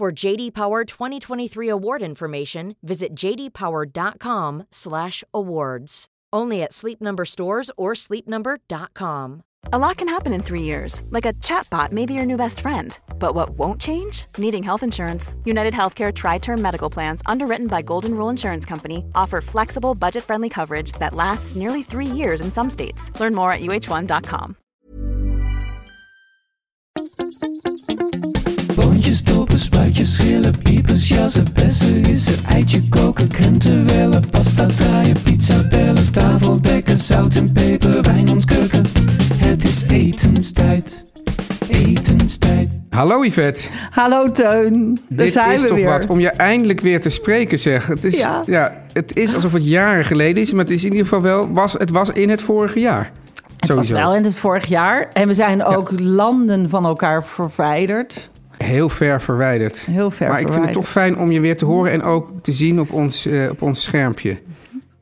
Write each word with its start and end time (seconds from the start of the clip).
For 0.00 0.10
JD 0.10 0.54
Power 0.54 0.84
2023 0.86 1.68
award 1.68 2.00
information, 2.00 2.74
visit 2.82 3.14
jdpower.com/awards. 3.14 6.06
Only 6.32 6.62
at 6.62 6.72
Sleep 6.72 7.02
Number 7.02 7.26
stores 7.26 7.70
or 7.76 7.92
sleepnumber.com. 7.92 9.42
A 9.74 9.78
lot 9.78 9.98
can 9.98 10.08
happen 10.08 10.32
in 10.32 10.42
three 10.42 10.62
years, 10.62 11.02
like 11.10 11.26
a 11.26 11.34
chatbot 11.34 11.92
may 11.92 12.06
be 12.06 12.14
your 12.14 12.24
new 12.24 12.38
best 12.38 12.62
friend. 12.62 12.98
But 13.18 13.34
what 13.34 13.50
won't 13.58 13.78
change? 13.78 14.24
Needing 14.38 14.62
health 14.62 14.82
insurance. 14.82 15.34
United 15.44 15.74
Healthcare 15.74 16.14
Tri 16.14 16.38
Term 16.38 16.62
Medical 16.62 16.88
Plans, 16.88 17.20
underwritten 17.26 17.66
by 17.66 17.82
Golden 17.82 18.14
Rule 18.14 18.30
Insurance 18.30 18.64
Company, 18.64 19.04
offer 19.14 19.42
flexible, 19.42 19.94
budget 19.94 20.24
friendly 20.24 20.48
coverage 20.48 20.92
that 20.92 21.12
lasts 21.12 21.54
nearly 21.54 21.82
three 21.82 22.06
years 22.06 22.40
in 22.40 22.50
some 22.50 22.70
states. 22.70 23.10
Learn 23.20 23.34
more 23.34 23.52
at 23.52 23.60
uh1.com. 23.60 24.56
Boontjes, 29.10 29.34
dopen, 29.34 29.58
spuitjes, 29.58 30.14
schillen, 30.14 30.58
piepers, 30.62 31.08
jassen, 31.08 31.46
bessen, 31.54 32.02
rissen, 32.02 32.44
eitje 32.44 32.88
koken, 32.88 33.28
krenten 33.28 33.86
wellen, 33.86 34.30
pasta 34.30 34.66
draaien, 34.66 35.22
pizza 35.22 35.68
bellen, 35.68 36.12
tafel 36.12 36.60
dekken, 36.60 36.96
zout 36.96 37.36
en 37.36 37.52
peper, 37.52 38.02
wijn 38.02 38.28
ontkurken. 38.28 38.84
Het 39.36 39.64
is 39.64 39.82
etenstijd, 39.88 41.04
etenstijd. 41.68 42.80
Hallo 42.90 43.24
Yvette. 43.24 43.68
Hallo 43.90 44.30
Teun, 44.30 44.94
daar 45.08 45.24
Dit 45.24 45.32
zijn 45.32 45.52
is 45.52 45.62
we 45.62 45.68
toch 45.68 45.76
weer. 45.76 45.88
wat 45.88 46.06
om 46.06 46.20
je 46.20 46.30
eindelijk 46.30 46.80
weer 46.80 47.00
te 47.00 47.10
spreken, 47.10 47.58
zeg. 47.58 47.86
Het 47.86 48.04
is, 48.04 48.18
ja. 48.18 48.42
Ja. 48.46 48.76
het 48.92 49.16
is 49.16 49.34
alsof 49.34 49.52
het 49.52 49.68
jaren 49.68 50.04
geleden 50.04 50.42
is, 50.42 50.52
maar 50.52 50.64
het 50.64 50.72
is 50.72 50.84
in 50.84 50.90
ieder 50.90 51.06
geval 51.06 51.22
wel... 51.22 51.52
Was, 51.52 51.72
het 51.72 51.90
was 51.90 52.10
in 52.10 52.28
het 52.28 52.42
vorige 52.42 52.80
jaar. 52.80 53.12
Het 53.56 53.72
was 53.72 53.90
wel 53.90 54.14
in 54.14 54.24
het 54.24 54.34
vorig 54.34 54.66
jaar. 54.66 55.08
En 55.12 55.26
we 55.26 55.34
zijn 55.34 55.64
ook 55.64 56.00
landen 56.00 56.68
van 56.68 56.84
elkaar 56.84 57.24
verwijderd. 57.24 58.30
Heel 58.64 58.88
ver 58.88 59.20
verwijderd. 59.20 59.78
Heel 59.90 60.10
ver 60.10 60.28
maar 60.28 60.40
ik 60.40 60.52
vind 60.52 60.64
het 60.64 60.72
toch 60.74 60.88
fijn 60.88 61.18
om 61.18 61.30
je 61.30 61.40
weer 61.40 61.56
te 61.56 61.64
horen 61.64 61.92
en 61.92 62.02
ook 62.02 62.30
te 62.42 62.52
zien 62.52 62.80
op 62.80 62.92
ons, 62.92 63.26
eh, 63.26 63.50
op 63.50 63.62
ons 63.62 63.82
schermpje. 63.82 64.38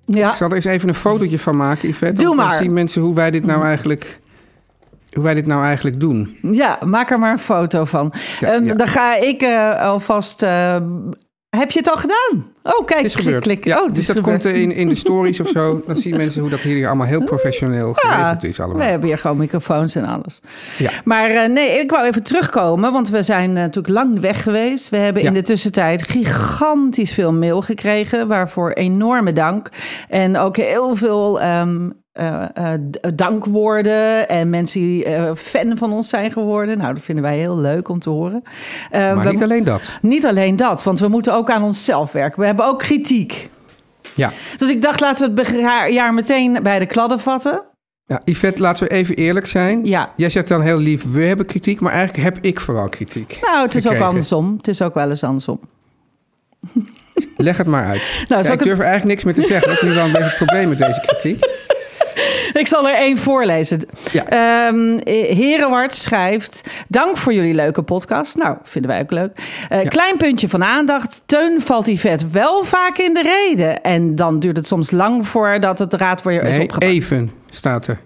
Ja, 0.05 0.31
Ik 0.31 0.35
zal 0.37 0.49
er 0.49 0.55
eens 0.55 0.65
even 0.65 0.89
een 0.89 0.95
fotootje 0.95 1.39
van 1.39 1.57
maken, 1.57 1.89
Yvette. 1.89 2.15
Doe 2.15 2.25
want 2.27 2.39
dan 2.39 2.47
maar. 2.49 2.59
zien 2.63 2.73
mensen 2.73 3.03
hoe 3.03 3.15
wij 3.15 3.31
dit 3.31 3.47
nou 3.47 3.65
eigenlijk, 3.65 4.19
hoe 5.13 5.23
wij 5.23 5.35
dit 5.35 5.47
nou 5.47 5.65
eigenlijk 5.65 6.01
doen. 6.01 6.37
ja, 6.43 6.79
maak 6.85 7.11
er 7.11 7.19
maar 7.19 7.33
een 7.33 7.39
foto 7.39 7.85
van. 7.85 8.13
Ja, 8.41 8.53
Ehm, 8.53 8.65
ja. 8.65 8.75
Dan 8.75 8.87
ga 8.87 9.15
ik 9.17 9.43
eh, 9.43 9.81
alvast... 9.81 10.43
eh, 10.43 10.77
heb 11.57 11.71
je 11.71 11.79
het 11.79 11.91
al 11.91 11.97
gedaan? 11.97 12.53
Oh, 12.63 12.87
kijk, 12.87 12.95
Het 13.01 13.05
is 13.05 13.13
klik, 13.13 13.25
gebeurd. 13.25 13.43
klik. 13.43 13.65
Ja, 13.65 13.83
oh, 13.83 13.89
dus 13.89 13.99
is 13.99 14.07
dat 14.07 14.17
gebeurd. 14.17 14.43
komt 14.43 14.55
in, 14.55 14.73
in 14.73 14.89
de 14.89 14.95
stories 14.95 15.41
of 15.41 15.49
zo. 15.49 15.81
Dan 15.87 15.97
zien 15.97 16.17
mensen 16.17 16.41
hoe 16.41 16.51
dat 16.51 16.61
hier 16.61 16.87
allemaal 16.87 17.07
heel 17.07 17.25
professioneel 17.25 17.93
geregeld 17.93 18.45
is 18.45 18.61
allemaal. 18.61 18.79
we 18.79 18.85
hebben 18.85 19.09
hier 19.09 19.19
gewoon 19.19 19.37
microfoons 19.37 19.95
en 19.95 20.05
alles. 20.05 20.41
Ja. 20.79 20.91
Maar 21.05 21.31
eh, 21.31 21.49
nee, 21.49 21.79
ik 21.81 21.91
wou 21.91 22.07
even 22.07 22.23
terugkomen, 22.23 22.93
want 22.93 23.09
we 23.09 23.23
zijn 23.23 23.49
eh, 23.49 23.55
natuurlijk 23.55 23.95
lang 23.95 24.21
weg 24.21 24.43
geweest. 24.43 24.89
We 24.89 24.97
hebben 24.97 25.23
Ja. 25.23 25.29
in 25.29 25.35
de 25.35 25.43
tussentijd 25.43 26.03
gigantisch 26.03 27.13
veel 27.13 27.33
mail 27.33 27.63
gekregen, 27.63 28.29
waarvoor 28.29 28.71
enorme 28.73 29.33
dank. 29.33 29.69
En 30.09 30.37
ook 30.37 30.57
heel 30.57 30.97
veel 30.97 31.41
ehm, 31.41 31.91
eh, 32.19 32.45
eh, 32.73 32.81
d- 32.91 33.19
dankwoorden 33.19 34.29
en 34.29 34.51
mensen 34.51 34.81
die 34.81 35.05
eh, 35.05 35.31
fan 35.35 35.77
van 35.77 35.93
ons 35.93 36.09
zijn 36.09 36.31
geworden. 36.31 36.79
Nou, 36.79 36.95
dat 36.95 37.03
vinden 37.03 37.25
wij 37.25 37.37
heel 37.39 37.59
leuk 37.59 37.89
om 37.89 37.99
te 37.99 38.11
horen. 38.11 38.43
Eh, 38.91 39.01
Maar 39.15 39.25
we- 39.25 39.31
niet 39.31 39.43
alleen 39.43 39.65
dat. 39.65 39.91
niet 40.03 40.27
alleen 40.27 40.57
dat, 40.57 40.83
want 40.83 41.01
we 41.01 41.09
moeten 41.09 41.35
ook 41.35 41.51
aan 41.51 41.63
onszelf 41.63 42.13
werken. 42.13 42.41
We 42.41 42.47
hebben 42.47 42.67
ook 42.67 42.79
kritiek. 42.79 43.51
Ja. 44.15 44.31
Dus 44.57 44.69
ik 44.71 44.83
dacht, 44.83 45.01
laten 45.01 45.35
we 45.35 45.41
het 45.43 45.93
jaar 45.93 46.15
meteen 46.15 46.59
bij 46.63 46.79
de 46.79 46.87
kladden 46.87 47.21
vatten. 47.21 47.63
Ja, 48.07 48.21
Yvette, 48.25 48.63
laten 48.63 48.87
we 48.89 48.93
even 48.95 49.15
eerlijk 49.15 49.47
zijn. 49.47 49.85
Ja. 49.85 50.13
Jij 50.17 50.31
zegt 50.31 50.49
dan 50.49 50.61
heel 50.63 50.79
lief, 50.79 51.13
we 51.13 51.25
hebben 51.25 51.47
kritiek, 51.47 51.81
maar 51.81 51.93
eigenlijk 51.93 52.25
heb 52.25 52.45
ik 52.45 52.61
vooral 52.61 52.89
kritiek. 52.89 53.39
Nou, 53.41 53.63
het 53.63 53.75
is 53.75 53.89
ook 53.89 54.01
andersom. 54.01 54.55
Het 54.57 54.69
is 54.69 54.83
ook 54.83 54.95
wel 54.95 55.09
eens 55.09 55.25
andersom. 55.25 55.61
Leg 57.37 57.57
het 57.57 57.67
maar 57.67 57.87
uit. 57.87 58.25
Nou, 58.29 58.45
Ja, 58.45 58.53
ik 58.53 58.63
durf 58.63 58.79
er 58.79 58.85
eigenlijk 58.85 59.05
niks 59.05 59.25
meer 59.25 59.35
te 59.35 59.43
zeggen. 59.53 59.69
Dat 59.69 59.83
is 59.83 59.89
nu 59.89 59.95
wel 59.95 60.05
een 60.05 60.13
beetje 60.13 60.27
het 60.27 60.37
probleem 60.37 60.69
met 60.69 60.79
deze 60.79 61.01
kritiek. 61.07 61.45
Ik 62.53 62.67
zal 62.67 62.89
er 62.89 62.95
één 62.95 63.19
voorlezen. 63.19 63.81
Ja. 64.13 64.27
Ehm 64.27 64.99
Herewart 65.37 65.95
schrijft... 65.95 66.63
Dank 66.89 67.17
voor 67.17 67.33
jullie 67.33 67.55
leuke 67.55 67.83
podcast. 67.83 68.37
Nou, 68.37 68.57
vinden 68.63 68.91
wij 68.91 69.01
ook 69.01 69.11
leuk. 69.11 69.39
Ja. 69.69 69.83
Klein 69.83 70.17
puntje 70.17 70.49
van 70.49 70.65
aandacht. 70.65 71.23
Teun 71.27 71.63
valt 71.63 71.85
die 71.85 72.01
vet 72.01 72.31
wel 72.31 72.65
vaak 72.65 72.99
in 72.99 73.15
de 73.15 73.23
reden. 73.23 73.83
En 73.83 74.15
dan 74.15 74.39
duurt 74.39 74.57
het 74.57 74.67
soms 74.67 74.91
lang 74.91 75.27
voordat 75.27 75.79
het 75.79 75.91
draad 75.91 76.23
weer 76.23 76.45
is 76.45 76.59
opgepakt. 76.59 76.83
even 76.93 77.31
staat 77.51 77.87
er. 77.87 77.99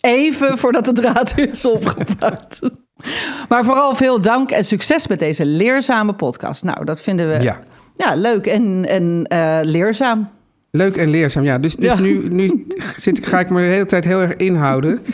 Even 0.00 0.58
voordat 0.58 0.94
draad 0.94 1.34
weer 1.34 1.50
is 1.50 1.64
opgepakt. 1.64 2.60
maar 3.48 3.64
vooral 3.64 3.94
veel 3.94 4.20
dank 4.20 4.50
en 4.50 4.64
succes 4.64 5.06
met 5.06 5.18
deze 5.18 5.46
leerzame 5.46 6.12
podcast. 6.12 6.62
Nou, 6.62 6.84
dat 6.84 7.00
vinden 7.02 7.28
we 7.28 7.42
Ja. 7.42 7.58
ja, 7.96 8.14
leuk 8.14 8.46
en, 8.46 8.88
en 8.88 9.24
eh, 9.28 9.58
leerzaam. 9.62 10.30
Leuk 10.76 10.96
en 10.96 11.10
leerzaam, 11.10 11.44
ja. 11.44 11.58
Dus, 11.58 11.76
dus 11.76 11.86
Ja. 11.92 12.00
nu, 12.00 12.28
nu 12.30 12.66
zit, 12.96 13.18
ik- 13.18 13.26
ga 13.26 13.38
ik 13.40 13.50
me 13.50 13.60
de 13.60 13.66
hele 13.72 13.86
tijd 13.86 14.04
heel 14.04 14.20
erg 14.20 14.36
inhouden. 14.36 15.00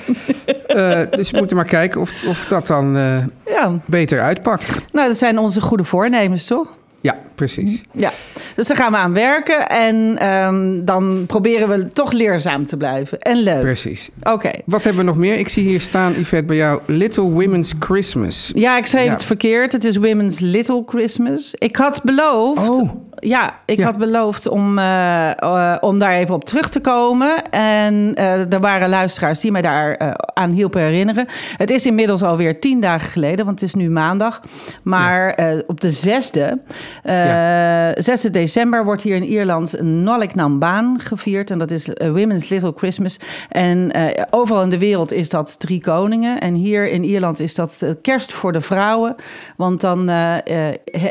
Eh, 0.71 1.01
dus 1.11 1.31
we 1.31 1.39
moeten 1.39 1.57
maar 1.57 1.65
kijken 1.65 2.01
of, 2.01 2.13
of 2.29 2.45
dat 2.49 2.67
dan 2.67 2.97
eh, 2.97 3.17
Ja, 3.47 3.73
beter 3.87 4.21
uitpakt. 4.21 4.93
nou, 4.93 5.09
dat 5.09 5.17
zijn 5.17 5.39
onze 5.39 5.61
goede 5.61 5.85
voornemens, 5.85 6.47
toch? 6.47 6.67
Ja, 7.01 7.17
precies. 7.35 7.81
Ja, 7.93 8.11
dus 8.55 8.67
daar 8.67 8.77
gaan 8.77 8.93
we 8.93 8.99
aan 8.99 9.13
werken. 9.13 9.69
En 9.69 10.19
ehm, 10.19 10.85
dan 10.85 11.25
proberen 11.27 11.69
we 11.69 11.89
toch 11.93 12.13
leerzaam 12.13 12.67
te 12.67 12.77
blijven. 12.77 13.19
En 13.19 13.37
leuk. 13.37 13.61
Precies. 13.61 14.11
Oké. 14.23 14.51
Wat 14.65 14.83
hebben 14.83 15.01
we 15.05 15.09
nog 15.11 15.19
meer? 15.19 15.39
Ik 15.39 15.49
zie 15.49 15.65
hier 15.69 15.81
staan, 15.81 16.13
Yvette, 16.13 16.45
bij 16.47 16.57
jou... 16.57 16.81
Little 16.87 17.23
Women's 17.31 17.73
Christmas. 17.79 18.51
Ja, 18.55 18.77
ik 18.79 18.87
zei 18.87 19.05
Ja. 19.05 19.11
het 19.11 19.25
verkeerd. 19.25 19.73
Het 19.73 19.85
is 19.85 19.97
Women's 19.97 20.39
Little 20.41 20.83
Christmas. 20.87 21.55
Ik 21.59 21.77
had 21.77 22.03
beloofd... 22.03 22.69
Oh. 22.71 22.91
Ja, 23.21 23.59
ik 23.65 23.79
Ja. 23.79 23.85
had 23.85 23.99
beloofd 23.99 24.49
om, 24.49 24.79
eh, 24.79 25.31
eh, 25.43 25.77
om 25.81 25.99
daar 25.99 26.13
even 26.13 26.35
op 26.35 26.45
terug 26.45 26.69
te 26.69 26.81
komen. 26.81 27.51
En 27.51 28.15
eh, 28.15 28.53
er 28.53 28.61
waren 28.61 28.89
luisteraars 28.89 29.41
die 29.41 29.53
mij 29.53 29.63
daar 29.63 30.17
aan 30.35 30.51
hielpen 30.51 30.81
herinneren. 30.81 31.27
Het 31.57 31.71
is 31.71 31.87
inmiddels 31.87 32.23
alweer 32.23 32.61
tien 32.61 32.81
dagen 32.81 33.11
geleden, 33.11 33.45
want 33.45 33.61
het 33.61 33.69
is 33.69 33.75
nu 33.75 33.91
maandag. 33.91 34.41
Maar 34.83 35.39
op 35.67 35.81
de 35.81 35.91
zesde, 35.91 36.59
eh 37.03 37.89
6 37.95 38.21
december, 38.23 38.85
wordt 38.85 39.03
hier 39.03 39.17
in 39.17 39.25
Ierland 39.25 39.79
een 39.79 40.03
Nolik 40.03 40.35
Nambaan 40.35 41.01
gevierd. 41.01 41.51
En 41.51 41.59
dat 41.59 41.71
is 41.71 41.89
Women's 41.97 42.49
Little 42.49 42.73
Christmas. 42.77 43.19
En 43.49 43.93
overal 44.31 44.63
in 44.63 44.71
de 44.71 44.79
wereld 44.79 45.13
is 45.13 45.29
dat 45.29 45.61
Drie 45.61 45.81
Koningen. 45.81 46.41
En 46.41 46.55
hier 46.55 46.89
in 46.91 47.05
Ierland 47.05 47.41
is 47.41 47.55
dat 47.55 47.87
Kerst 48.03 48.33
voor 48.33 48.53
de 48.53 48.61
vrouwen. 48.61 49.15
Want 49.57 49.81
dan, 49.81 50.07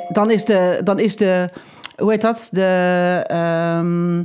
dan 0.09 0.31
is 0.31 0.45
de... 0.45 0.81
Dan 0.83 0.99
is 0.99 1.15
de 1.15 1.49
hoe 1.99 2.11
heet 2.11 2.21
dat? 2.21 2.49
De, 2.51 3.23
ehm, 3.27 4.23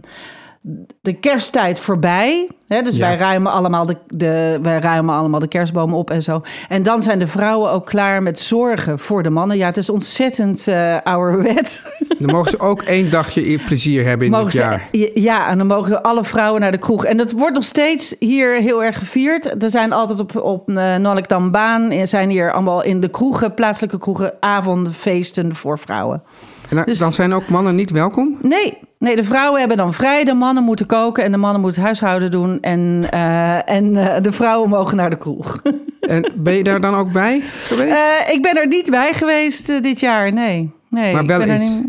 de 1.00 1.12
kersttijd 1.12 1.78
voorbij. 1.78 2.48
Hè? 2.68 2.82
Dus 2.82 2.96
Ja. 2.96 3.06
wij, 3.08 3.16
ruimen 3.16 3.52
allemaal 3.52 3.86
de, 3.86 3.96
de, 4.06 4.58
wij 4.62 4.78
ruimen 4.78 5.14
allemaal 5.14 5.40
de 5.40 5.48
kerstbomen 5.48 5.98
op 5.98 6.10
en 6.10 6.22
zo. 6.22 6.42
En 6.68 6.82
dan 6.82 7.02
zijn 7.02 7.18
de 7.18 7.26
vrouwen 7.26 7.70
ook 7.70 7.86
klaar 7.86 8.22
met 8.22 8.38
zorgen 8.38 8.98
voor 8.98 9.22
de 9.22 9.30
mannen. 9.30 9.56
Ja, 9.56 9.66
het 9.66 9.76
is 9.76 9.90
ontzettend 9.90 10.68
eh 10.68 10.96
ouderwet. 11.02 11.92
Dan 12.18 12.30
mogen 12.34 12.50
ze 12.50 12.60
ook 12.60 12.82
één 12.82 13.10
dagje 13.10 13.58
plezier 13.66 14.06
hebben 14.06 14.26
in 14.26 14.32
Mogen 14.32 14.46
het 14.46 14.54
ze- 14.54 14.60
jaar. 14.62 14.88
ja, 15.14 15.48
en 15.48 15.58
dan 15.58 15.66
mogen 15.66 16.02
alle 16.02 16.24
vrouwen 16.24 16.60
naar 16.60 16.70
de 16.70 16.78
kroeg. 16.78 17.04
En 17.04 17.16
dat 17.16 17.32
wordt 17.32 17.54
nog 17.54 17.64
steeds 17.64 18.14
hier 18.18 18.54
heel 18.60 18.84
erg 18.84 18.98
gevierd. 18.98 19.62
Er 19.62 19.70
zijn 19.70 19.92
altijd 19.92 20.20
op, 20.20 20.36
op 20.36 20.68
uh, 20.70 20.96
Nollikdambaan... 20.96 21.90
er 21.90 22.06
zijn 22.06 22.30
hier 22.30 22.52
allemaal 22.52 22.82
in 22.82 23.00
de 23.00 23.08
kroegen, 23.08 23.54
plaatselijke 23.54 23.98
kroegen... 23.98 24.32
avondfeesten 24.40 25.54
voor 25.54 25.78
vrouwen. 25.78 26.22
En 26.68 26.76
dan- 26.76 26.84
Dus- 26.84 26.98
dan 26.98 27.12
zijn 27.12 27.32
ook 27.32 27.48
mannen 27.48 27.74
niet 27.74 27.90
welkom? 27.90 28.38
Nee, 28.42 28.78
nee, 28.98 29.16
de 29.16 29.24
vrouwen 29.24 29.58
hebben 29.58 29.76
dan 29.76 29.92
vrij. 29.92 30.24
De 30.24 30.34
mannen 30.34 30.62
moeten 30.64 30.86
koken 30.86 31.24
en 31.24 31.32
de 31.32 31.38
mannen 31.38 31.60
moeten 31.60 31.82
huishouden 31.82 32.30
doen. 32.30 32.58
En, 32.60 33.06
eh, 33.10 33.70
en 33.70 33.96
eh, 33.96 34.22
de 34.22 34.32
vrouwen 34.32 34.68
mogen 34.68 34.96
naar 34.96 35.10
de 35.10 35.18
kroeg. 35.18 35.58
En 36.00 36.32
ben 36.34 36.54
je 36.54 36.62
daar 36.62 36.80
dan 36.80 36.94
ook 36.94 37.12
bij 37.12 37.40
geweest? 37.62 37.92
Eh, 37.92 38.34
ik 38.34 38.42
ben 38.42 38.54
er 38.56 38.66
niet 38.66 38.90
bij 38.90 39.12
geweest 39.12 39.82
dit 39.82 40.00
jaar, 40.00 40.32
nee. 40.32 40.70
nee 40.88 41.12
Maar 41.14 41.26
wel 41.26 41.40
eens? 41.42 41.62
niet- 41.62 41.86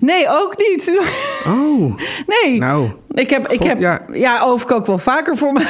Nee, 0.00 0.28
ook 0.28 0.54
niet. 0.56 1.00
Oh, 1.46 1.94
Nee. 2.42 2.58
nou. 2.58 2.88
Ik 3.14 3.30
heb, 3.30 3.48
ik 3.48 3.62
heb 3.62 3.80
ja. 3.80 4.00
ja. 4.12 4.40
overkook 4.40 4.86
wel 4.86 4.98
vaker 4.98 5.36
voor 5.36 5.52
mij. 5.52 5.64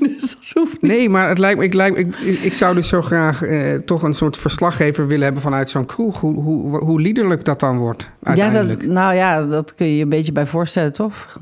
Dus 0.00 0.36
dat 0.36 0.50
hoeft 0.54 0.82
niet. 0.82 0.90
Nee, 0.90 1.08
maar 1.08 1.28
het 1.28 1.38
lijkt 1.38 1.58
me, 1.58 1.64
ik, 1.64 1.74
lijkt, 1.74 1.98
ik, 1.98 2.16
ik 2.42 2.54
zou 2.54 2.74
dus 2.74 2.88
zo 2.88 3.02
graag 3.02 3.42
eh, 3.42 3.74
toch 3.74 4.02
een 4.02 4.14
soort 4.14 4.36
verslaggever 4.36 5.06
willen 5.06 5.24
hebben 5.24 5.42
vanuit 5.42 5.68
zo'n 5.68 5.86
kroeg. 5.86 6.20
Hoe, 6.20 6.42
hoe, 6.42 6.78
hoe 6.78 7.00
liederlijk 7.00 7.44
dat 7.44 7.60
dan 7.60 7.78
wordt. 7.78 8.10
Ja, 8.34 8.50
dat, 8.50 8.82
nou 8.82 9.14
ja, 9.14 9.42
dat 9.42 9.74
kun 9.74 9.86
je 9.86 9.96
je 9.96 10.02
een 10.02 10.08
beetje 10.08 10.32
bij 10.32 10.46
voorstellen, 10.46 10.92
toch? 10.92 11.38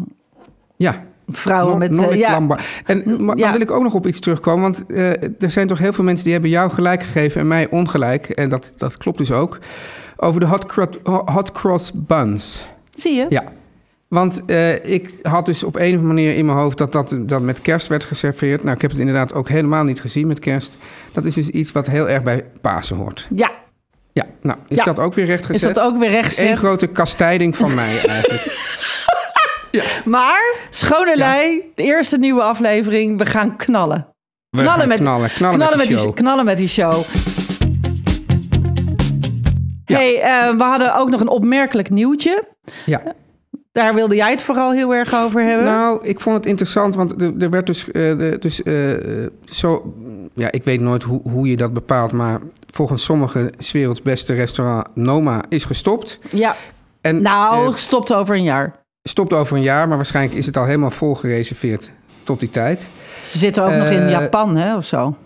ja. 0.76 1.06
Vrouwen 1.30 1.78
met... 1.78 1.98
Eh, 1.98 2.14
ja. 2.18 2.46
En 2.84 3.24
maar 3.24 3.36
ja. 3.36 3.42
dan 3.42 3.52
wil 3.52 3.60
ik 3.60 3.70
ook 3.70 3.82
nog 3.82 3.94
op 3.94 4.06
iets 4.06 4.20
terugkomen. 4.20 4.62
Want 4.62 4.86
eh, 4.86 5.22
er 5.42 5.50
zijn 5.50 5.66
toch 5.66 5.78
heel 5.78 5.92
veel 5.92 6.04
mensen 6.04 6.24
die 6.24 6.32
hebben 6.32 6.50
jou 6.50 6.70
gelijk 6.70 7.02
gegeven 7.02 7.40
en 7.40 7.48
mij 7.48 7.70
ongelijk. 7.70 8.28
En 8.28 8.48
dat, 8.48 8.72
dat 8.76 8.96
klopt 8.96 9.18
dus 9.18 9.32
ook. 9.32 9.58
Over 10.16 10.40
de 10.40 10.46
hot 11.06 11.52
cross 11.52 11.92
buns. 11.94 12.66
zie 12.94 13.14
je? 13.14 13.26
Ja. 13.28 13.44
Want 14.08 14.44
eh, 14.46 14.84
ik 14.92 15.18
had 15.22 15.46
dus 15.46 15.62
op 15.64 15.74
een 15.74 15.80
of 15.80 15.86
andere 16.00 16.06
manier 16.06 16.34
in 16.36 16.46
mijn 16.46 16.58
hoofd 16.58 16.78
dat 16.78 16.92
dat, 16.92 17.14
dat 17.20 17.40
met 17.40 17.60
kerst 17.62 17.86
werd 17.86 18.04
geserveerd. 18.04 18.62
Nou, 18.62 18.74
ik 18.76 18.82
heb 18.82 18.90
het 18.90 19.00
inderdaad 19.00 19.34
ook 19.34 19.48
helemaal 19.48 19.84
niet 19.84 20.00
gezien 20.00 20.26
met 20.26 20.38
kerst. 20.38 20.76
Dat 21.12 21.24
is 21.24 21.34
dus 21.34 21.48
iets 21.48 21.72
wat 21.72 21.86
heel 21.86 22.08
erg 22.08 22.22
bij 22.22 22.44
Pasen 22.60 22.96
hoort. 22.96 23.26
Ja, 23.34 23.50
Ja, 24.12 24.26
nou, 24.42 24.58
is 24.68 24.76
Ja. 24.76 24.84
dat 24.84 24.98
ook 24.98 25.14
weer 25.14 25.24
rechtgezet? 25.26 25.68
is 25.68 25.74
dat 25.74 25.84
ook 25.84 25.98
weer 25.98 26.08
Eén 26.08 26.14
rechtgezet? 26.14 26.58
grote 26.58 26.86
kastijding 26.86 27.56
van 27.56 27.74
mij 27.74 28.04
eigenlijk. 28.06 28.56
Maar, 30.04 30.54
schone 30.70 31.16
lei, 31.16 31.62
de 31.74 31.82
eerste 31.82 32.18
nieuwe 32.18 32.42
aflevering, 32.42 33.18
we 33.18 33.26
gaan 33.26 33.56
knallen. 33.56 34.06
We 34.50 34.58
knallen, 34.60 34.78
gaan 34.78 34.88
met, 34.88 34.98
knallen, 34.98 35.30
knallen 35.30 35.78
met 35.78 35.88
die 35.88 35.98
show. 35.98 36.14
knallen 36.14 36.44
met 36.44 36.56
die 36.56 36.68
show. 36.68 36.92
Ja. 39.84 39.96
hey, 39.96 40.20
eh, 40.20 40.56
we 40.56 40.62
hadden 40.62 40.96
ook 40.96 41.08
nog 41.08 41.20
een 41.20 41.28
opmerkelijk 41.28 41.90
nieuwtje. 41.90 42.44
Ja. 42.86 43.02
Daar 43.78 43.94
wilde 43.94 44.14
jij 44.14 44.30
het 44.30 44.42
vooral 44.42 44.72
heel 44.72 44.94
erg 44.94 45.14
over 45.14 45.42
hebben. 45.42 45.64
Nou, 45.64 45.98
ik 46.02 46.20
vond 46.20 46.36
het 46.36 46.46
interessant, 46.46 46.94
want 46.94 47.22
er, 47.22 47.32
er 47.38 47.50
werd 47.50 47.66
dus, 47.66 47.90
eh, 47.90 48.18
dus 48.40 48.62
eh, 48.62 48.74
zo... 49.44 49.94
Ja, 50.34 50.52
ik 50.52 50.64
weet 50.64 50.80
nooit 50.80 51.02
hoe, 51.02 51.20
hoe 51.22 51.48
je 51.48 51.56
dat 51.56 51.72
bepaalt, 51.72 52.12
maar 52.12 52.40
volgens 52.66 53.04
sommigen 53.04 53.52
's 53.58 53.72
werelds 53.72 54.02
beste 54.02 54.34
restaurant 54.34 54.86
Noma 54.94 55.42
is 55.48 55.64
gestopt. 55.64 56.18
ja, 56.30 56.56
En, 57.00 57.22
nou, 57.22 57.68
eh, 57.68 57.74
stopt 57.74 58.12
over 58.12 58.36
een 58.36 58.42
jaar. 58.42 58.72
stopt 59.02 59.32
over 59.32 59.56
een 59.56 59.62
jaar, 59.62 59.88
maar 59.88 59.96
waarschijnlijk 59.96 60.38
is 60.38 60.46
het 60.46 60.56
al 60.56 60.64
helemaal 60.64 60.90
vol 60.90 61.14
gereserveerd 61.14 61.90
tot 62.22 62.40
die 62.40 62.50
tijd. 62.50 62.86
Ze 63.24 63.38
zitten 63.38 63.64
ook 63.64 63.72
nog 63.72 63.90
in 63.90 64.08
Japan, 64.08 64.56
hè, 64.56 64.76
of 64.76 64.84
zo. 64.84 65.16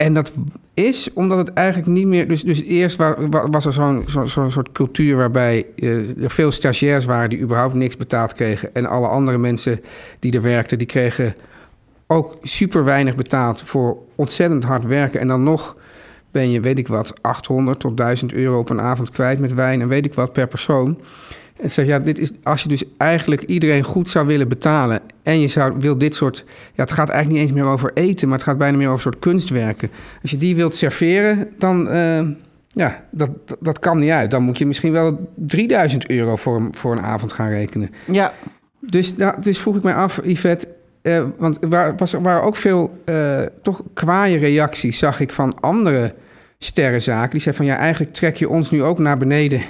En 0.00 0.14
dat 0.14 0.32
is 0.74 1.12
omdat 1.12 1.38
het 1.38 1.52
eigenlijk 1.52 1.88
niet 1.88 2.06
meer... 2.06 2.28
Dus, 2.28 2.42
dus 2.42 2.62
eerst 2.62 2.96
wa- 2.96 3.28
wa- 3.30 3.48
was 3.48 3.66
er 3.66 3.72
zo'n 3.72 4.02
zo, 4.06 4.24
zo'n 4.24 4.50
soort 4.50 4.72
cultuur 4.72 5.16
waarbij 5.16 5.66
eh, 5.76 6.22
er 6.22 6.30
veel 6.30 6.52
stagiairs 6.52 7.04
waren... 7.04 7.30
die 7.30 7.38
überhaupt 7.40 7.74
niks 7.74 7.96
betaald 7.96 8.32
kregen. 8.32 8.74
En 8.74 8.86
alle 8.86 9.06
andere 9.06 9.38
mensen 9.38 9.80
die 10.18 10.32
er 10.32 10.42
werkten, 10.42 10.78
die 10.78 10.86
kregen 10.86 11.34
ook 12.06 12.38
super 12.42 12.84
weinig 12.84 13.14
betaald... 13.14 13.62
voor 13.62 13.96
ontzettend 14.14 14.64
hard 14.64 14.84
werken. 14.84 15.20
En 15.20 15.28
dan 15.28 15.42
nog 15.42 15.76
ben 16.30 16.50
je, 16.50 16.60
weet 16.60 16.78
ik 16.78 16.88
wat, 16.88 17.12
800 17.22 17.80
tot 17.80 17.96
1000 17.96 18.32
euro 18.32 18.58
op 18.58 18.70
een 18.70 18.80
avond 18.80 19.10
kwijt 19.10 19.38
met 19.38 19.54
wijn... 19.54 19.80
en 19.80 19.88
weet 19.88 20.06
ik 20.06 20.14
wat 20.14 20.32
per 20.32 20.46
persoon. 20.46 20.98
En 21.62 21.70
zeg 21.70 21.86
ja, 21.86 21.98
dit 21.98 22.18
is 22.18 22.30
als 22.42 22.62
je 22.62 22.68
dus 22.68 22.84
eigenlijk 22.96 23.42
iedereen 23.42 23.82
goed 23.82 24.08
zou 24.08 24.26
willen 24.26 24.48
betalen 24.48 25.00
en 25.22 25.40
je 25.40 25.48
zou 25.48 25.74
wil 25.78 25.98
dit 25.98 26.14
soort, 26.14 26.44
ja, 26.74 26.82
het 26.82 26.92
gaat 26.92 27.08
eigenlijk 27.08 27.40
niet 27.40 27.50
eens 27.50 27.60
meer 27.60 27.70
over 27.72 27.90
eten, 27.94 28.28
maar 28.28 28.36
het 28.38 28.46
gaat 28.46 28.58
bijna 28.58 28.76
meer 28.76 28.88
over 28.88 29.00
soort 29.02 29.18
kunstwerken. 29.18 29.90
Als 30.22 30.30
je 30.30 30.36
die 30.36 30.56
wilt 30.56 30.74
serveren, 30.74 31.48
dan 31.58 31.88
eh, 31.88 32.20
ja, 32.68 33.04
dat, 33.10 33.30
dat, 33.46 33.56
dat 33.60 33.78
kan 33.78 33.98
niet 33.98 34.10
uit. 34.10 34.30
Dan 34.30 34.42
moet 34.42 34.58
je 34.58 34.66
misschien 34.66 34.92
wel 34.92 35.30
3000 35.36 36.10
euro 36.10 36.36
voor, 36.36 36.56
een- 36.56 36.74
voor 36.74 36.92
een 36.92 37.02
avond 37.02 37.32
gaan 37.32 37.48
rekenen. 37.48 37.90
Ja, 38.04 38.32
Dus, 38.80 39.16
nou, 39.16 39.34
dus 39.40 39.58
vroeg 39.58 39.76
ik 39.76 39.82
mij 39.82 39.94
af, 39.94 40.20
Yvette, 40.24 40.68
eh, 41.02 41.24
want 41.38 41.56
er 41.62 41.68
waren, 41.68 41.96
was, 41.96 42.12
er 42.12 42.22
waren 42.22 42.42
ook 42.42 42.56
veel 42.56 42.98
eh, 43.04 43.38
toch 43.62 43.82
kwaaie 43.94 44.38
reacties, 44.38 44.98
zag 44.98 45.20
ik 45.20 45.30
van 45.32 45.60
andere 45.60 46.14
sterrenzaken. 46.58 47.30
Die 47.30 47.40
zeiden 47.40 47.64
van 47.64 47.74
ja, 47.74 47.80
eigenlijk 47.80 48.12
trek 48.12 48.36
je 48.36 48.48
ons 48.48 48.70
nu 48.70 48.82
ook 48.82 48.98
naar 48.98 49.18
beneden 49.18 49.60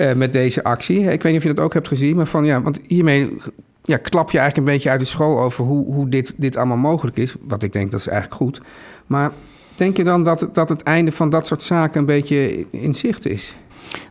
eh, 0.00 0.14
met 0.14 0.32
deze 0.32 0.64
actie. 0.64 0.98
Ik 1.00 1.22
weet 1.22 1.32
niet 1.32 1.36
of 1.36 1.42
je 1.48 1.54
dat 1.54 1.64
ook 1.64 1.74
hebt 1.74 1.88
gezien, 1.88 2.16
maar 2.16 2.26
van 2.26 2.44
ja, 2.44 2.62
want 2.62 2.78
hiermee 2.86 3.36
ja, 3.82 3.96
klap 3.96 4.30
je 4.30 4.38
eigenlijk 4.38 4.68
een 4.68 4.74
beetje 4.74 4.90
uit 4.90 5.00
de 5.00 5.06
school 5.06 5.40
over 5.40 5.64
hoe, 5.64 5.92
hoe 5.94 6.08
dit, 6.08 6.34
dit 6.36 6.56
allemaal 6.56 6.76
mogelijk 6.76 7.16
is. 7.16 7.34
Wat 7.40 7.62
ik 7.62 7.72
denk, 7.72 7.90
dat 7.90 8.00
is 8.00 8.06
eigenlijk 8.06 8.36
goed. 8.42 8.60
Maar 9.06 9.30
denk 9.74 9.96
je 9.96 10.04
dan 10.04 10.24
dat, 10.24 10.40
het- 10.40 10.54
dat 10.54 10.68
het 10.68 10.82
einde 10.82 11.12
van 11.12 11.30
dat 11.30 11.46
soort 11.46 11.62
zaken 11.62 12.00
een 12.00 12.06
beetje 12.06 12.66
in 12.70 12.94
zicht 12.94 13.26
is? 13.26 13.54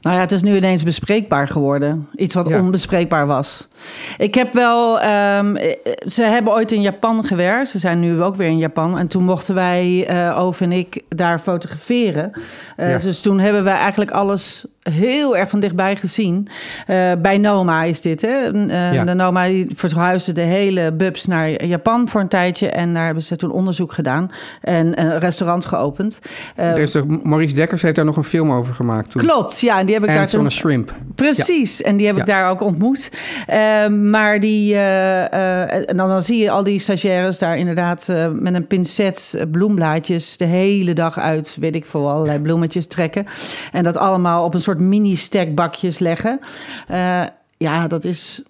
nou 0.01 0.15
ja, 0.15 0.21
het 0.21 0.31
is 0.31 0.41
nu 0.41 0.55
ineens 0.55 0.83
bespreekbaar 0.83 1.47
geworden. 1.47 2.07
Iets 2.15 2.33
wat 2.35 2.47
Ja. 2.47 2.59
onbespreekbaar 2.59 3.27
was. 3.27 3.67
Ik 4.17 4.35
heb 4.35 4.53
wel... 4.53 4.99
ehm, 4.99 5.55
eh, 5.55 5.75
ze 6.05 6.23
hebben 6.23 6.53
ooit 6.53 6.71
in 6.71 6.81
Japan 6.81 7.23
gewerkt. 7.23 7.69
Ze 7.69 7.79
zijn 7.79 7.99
nu 7.99 8.21
ook 8.21 8.35
weer 8.35 8.47
in 8.47 8.57
Japan. 8.57 8.97
En 8.97 9.07
toen 9.07 9.23
mochten 9.23 9.55
wij, 9.55 10.07
eh 10.07 10.39
Ove 10.39 10.63
en 10.63 10.71
ik, 10.71 11.01
daar 11.09 11.39
fotograferen. 11.39 12.31
Eh, 12.75 12.89
Ja. 12.91 12.97
Dus 12.97 13.21
toen 13.21 13.39
hebben 13.39 13.63
we 13.63 13.69
eigenlijk 13.69 14.11
alles 14.11 14.65
heel 14.83 15.37
erg 15.37 15.49
van 15.49 15.59
dichtbij 15.59 15.95
gezien. 15.95 16.47
Eh, 16.87 17.11
bij 17.21 17.37
Noma 17.37 17.83
is 17.83 18.01
dit, 18.01 18.21
hè? 18.21 18.67
Eh, 18.67 18.93
Ja. 18.93 19.03
De 19.03 19.13
Noma 19.13 19.47
verhuisde 19.75 20.31
de 20.31 20.41
hele 20.41 20.91
bubs 20.93 21.25
naar 21.25 21.65
Japan 21.65 22.07
voor 22.07 22.21
een 22.21 22.27
tijdje. 22.27 22.69
En 22.69 22.93
daar 22.93 23.05
hebben 23.05 23.23
ze 23.23 23.35
toen 23.35 23.51
onderzoek 23.51 23.93
gedaan. 23.93 24.31
En 24.61 25.01
een 25.01 25.19
restaurant 25.19 25.65
geopend. 25.65 26.19
Eh, 26.55 26.69
er 26.71 26.77
is 26.79 26.91
toch, 26.91 27.05
Maurice 27.23 27.55
Dekkers 27.55 27.81
heeft 27.81 27.95
daar 27.95 28.05
nog 28.05 28.17
een 28.17 28.23
film 28.23 28.51
over 28.51 28.73
gemaakt 28.73 29.11
toen. 29.11 29.21
Klopt, 29.21 29.59
ja. 29.59 29.79
En 29.79 29.85
die 29.85 29.95
heb 29.95 30.03
ik 30.03 30.09
daar 30.09 30.19
Ants 30.19 30.31
toen... 30.31 30.45
a 30.45 30.49
Shrimp. 30.49 30.93
Precies, 31.15 31.81
en 31.81 31.97
die 31.97 32.07
heb 32.07 32.17
ik 32.17 32.25
daar 32.25 32.49
ook 32.49 32.61
ontmoet. 32.61 33.11
Ehm, 33.47 34.09
maar 34.09 34.39
die, 34.39 34.73
eh, 34.73 35.33
eh, 35.33 35.89
en 35.89 35.97
dan, 35.97 36.09
dan 36.09 36.21
zie 36.21 36.37
je 36.43 36.51
al 36.51 36.63
die 36.63 36.79
stagiaires 36.79 37.39
daar 37.39 37.57
inderdaad 37.57 38.09
eh, 38.09 38.27
met 38.33 38.53
een 38.53 38.67
pincet 38.67 39.33
eh, 39.37 39.43
bloemblaadjes 39.51 40.37
de 40.37 40.45
hele 40.45 40.93
dag 40.93 41.19
uit, 41.19 41.57
weet 41.59 41.75
ik 41.75 41.85
veel, 41.85 42.09
allerlei 42.09 42.39
bloemetjes 42.39 42.87
trekken. 42.87 43.25
En 43.71 43.83
dat 43.83 43.97
allemaal 43.97 44.43
op 44.43 44.53
een 44.53 44.61
soort 44.61 44.68
mini-stekbakjes 44.77 45.99
leggen. 45.99 46.39
Eh, 46.87 47.23
ja, 47.57 47.87
dat 47.87 48.03
is, 48.05 48.43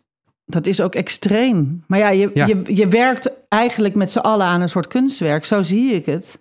dat 0.45 0.65
is 0.65 0.81
ook 0.81 0.95
extreem. 0.95 1.83
Maar 1.87 1.99
ja, 1.99 2.09
je, 2.09 2.31
Ja. 2.33 2.45
Je, 2.45 2.61
je 2.65 2.87
werkt 2.87 3.31
eigenlijk 3.49 3.95
met 3.95 4.11
z'n 4.11 4.19
allen 4.19 4.45
aan 4.45 4.61
een 4.61 4.69
soort 4.69 4.87
kunstwerk, 4.87 5.45
zo 5.45 5.61
zie 5.61 5.93
ik 5.93 6.05
het. 6.05 6.39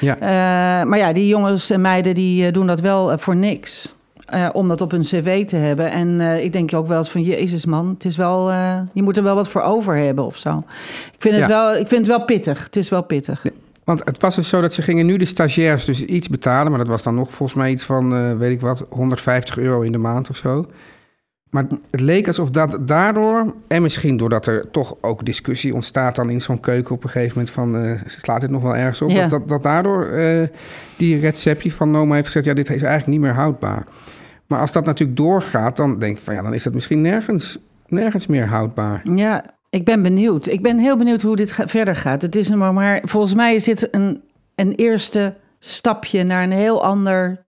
Ja. 0.00 0.14
Eh, 0.14 0.86
maar 0.88 0.98
ja, 0.98 1.12
die 1.12 1.26
jongens 1.26 1.70
en 1.70 1.80
meiden 1.80 2.14
die 2.14 2.46
eh, 2.46 2.52
doen 2.52 2.66
dat 2.66 2.80
wel 2.80 3.18
voor 3.18 3.36
niks. 3.36 3.94
Eh, 4.26 4.48
om 4.52 4.68
dat 4.68 4.80
op 4.80 4.90
hun 4.90 5.00
cv 5.00 5.46
te 5.46 5.56
hebben. 5.56 5.90
En 5.90 6.20
ik 6.20 6.52
denk 6.52 6.74
ook 6.74 6.86
wel 6.86 6.98
eens 6.98 7.08
van, 7.10 7.22
jezus 7.22 7.64
man, 7.64 7.88
het 7.88 8.04
is 8.04 8.16
wel, 8.16 8.50
je 8.92 9.02
moet 9.02 9.16
er 9.16 9.22
wel 9.22 9.34
wat 9.34 9.48
voor 9.48 9.62
over 9.62 9.96
hebben 9.96 10.24
of 10.24 10.36
zo. 10.36 10.64
Ik 11.12 11.16
vind, 11.18 11.34
het 11.34 11.42
Ja. 11.42 11.48
wel, 11.48 11.76
ik 11.76 11.88
vind 11.88 12.06
het 12.06 12.16
wel 12.16 12.24
pittig. 12.24 12.64
Het 12.64 12.76
is 12.76 12.88
wel 12.88 13.02
pittig. 13.02 13.44
Want 13.88 14.04
het 14.04 14.20
was 14.20 14.34
dus 14.34 14.48
zo 14.48 14.60
dat 14.60 14.72
ze 14.72 14.82
gingen 14.82 15.06
nu 15.06 15.16
de 15.16 15.24
stagiairs 15.24 15.84
dus 15.84 16.04
iets 16.04 16.28
betalen. 16.28 16.70
Maar 16.70 16.78
dat 16.78 16.88
was 16.88 17.02
dan 17.02 17.14
nog 17.14 17.30
volgens 17.30 17.58
mij 17.58 17.70
iets 17.70 17.84
van, 17.84 18.14
eh, 18.14 18.36
weet 18.36 18.50
ik 18.50 18.60
wat, 18.60 18.86
150 18.88 19.58
euro 19.58 19.80
in 19.80 19.92
de 19.92 19.98
maand 19.98 20.30
of 20.30 20.36
zo. 20.36 20.66
Maar 21.50 21.66
het 21.90 22.00
leek 22.00 22.26
alsof 22.26 22.50
dat 22.50 22.78
daardoor, 22.86 23.54
en 23.68 23.82
misschien 23.82 24.16
doordat 24.16 24.46
er 24.46 24.70
toch 24.70 24.96
ook 25.00 25.24
discussie 25.24 25.74
ontstaat 25.74 26.16
dan 26.16 26.30
in 26.30 26.40
zo'n 26.40 26.60
keuken 26.60 26.94
op 26.94 27.04
een 27.04 27.10
gegeven 27.10 27.32
moment 27.36 27.54
van, 27.54 27.76
eh, 27.76 28.00
slaat 28.06 28.40
dit 28.40 28.50
nog 28.50 28.62
wel 28.62 28.76
ergens 28.76 29.02
op? 29.02 29.10
Ja. 29.10 29.20
Dat, 29.20 29.30
dat, 29.30 29.48
dat 29.48 29.62
daardoor 29.62 30.06
eh, 30.06 30.48
die 30.96 31.18
receptie 31.18 31.74
van 31.74 31.90
Noma 31.90 32.14
heeft 32.14 32.26
gezegd, 32.26 32.46
ja, 32.46 32.54
dit 32.54 32.70
is 32.70 32.82
eigenlijk 32.82 33.06
niet 33.06 33.20
meer 33.20 33.34
houdbaar. 33.34 33.86
Maar 34.46 34.60
als 34.60 34.72
dat 34.72 34.84
natuurlijk 34.84 35.18
doorgaat, 35.18 35.76
dan 35.76 35.98
denk 35.98 36.16
ik 36.16 36.22
van, 36.22 36.34
ja, 36.34 36.42
dan 36.42 36.54
is 36.54 36.62
dat 36.62 36.74
misschien 36.74 37.00
nergens, 37.00 37.58
nergens 37.86 38.26
meer 38.26 38.46
houdbaar. 38.46 39.00
Ja, 39.14 39.57
ik 39.70 39.84
ben 39.84 40.02
benieuwd. 40.02 40.46
Ik 40.46 40.62
ben 40.62 40.78
heel 40.78 40.96
benieuwd 40.96 41.22
hoe 41.22 41.36
dit 41.36 41.56
verder 41.64 41.96
gaat. 41.96 42.22
Het 42.22 42.36
is 42.36 42.50
maar, 42.50 42.72
maar 42.72 43.00
volgens 43.04 43.34
mij 43.34 43.54
is 43.54 43.64
dit 43.64 43.88
een, 43.94 44.22
een 44.54 44.72
eerste 44.74 45.34
stapje 45.58 46.24
naar 46.24 46.42
een 46.42 46.52
heel 46.52 46.84
ander 46.84 47.46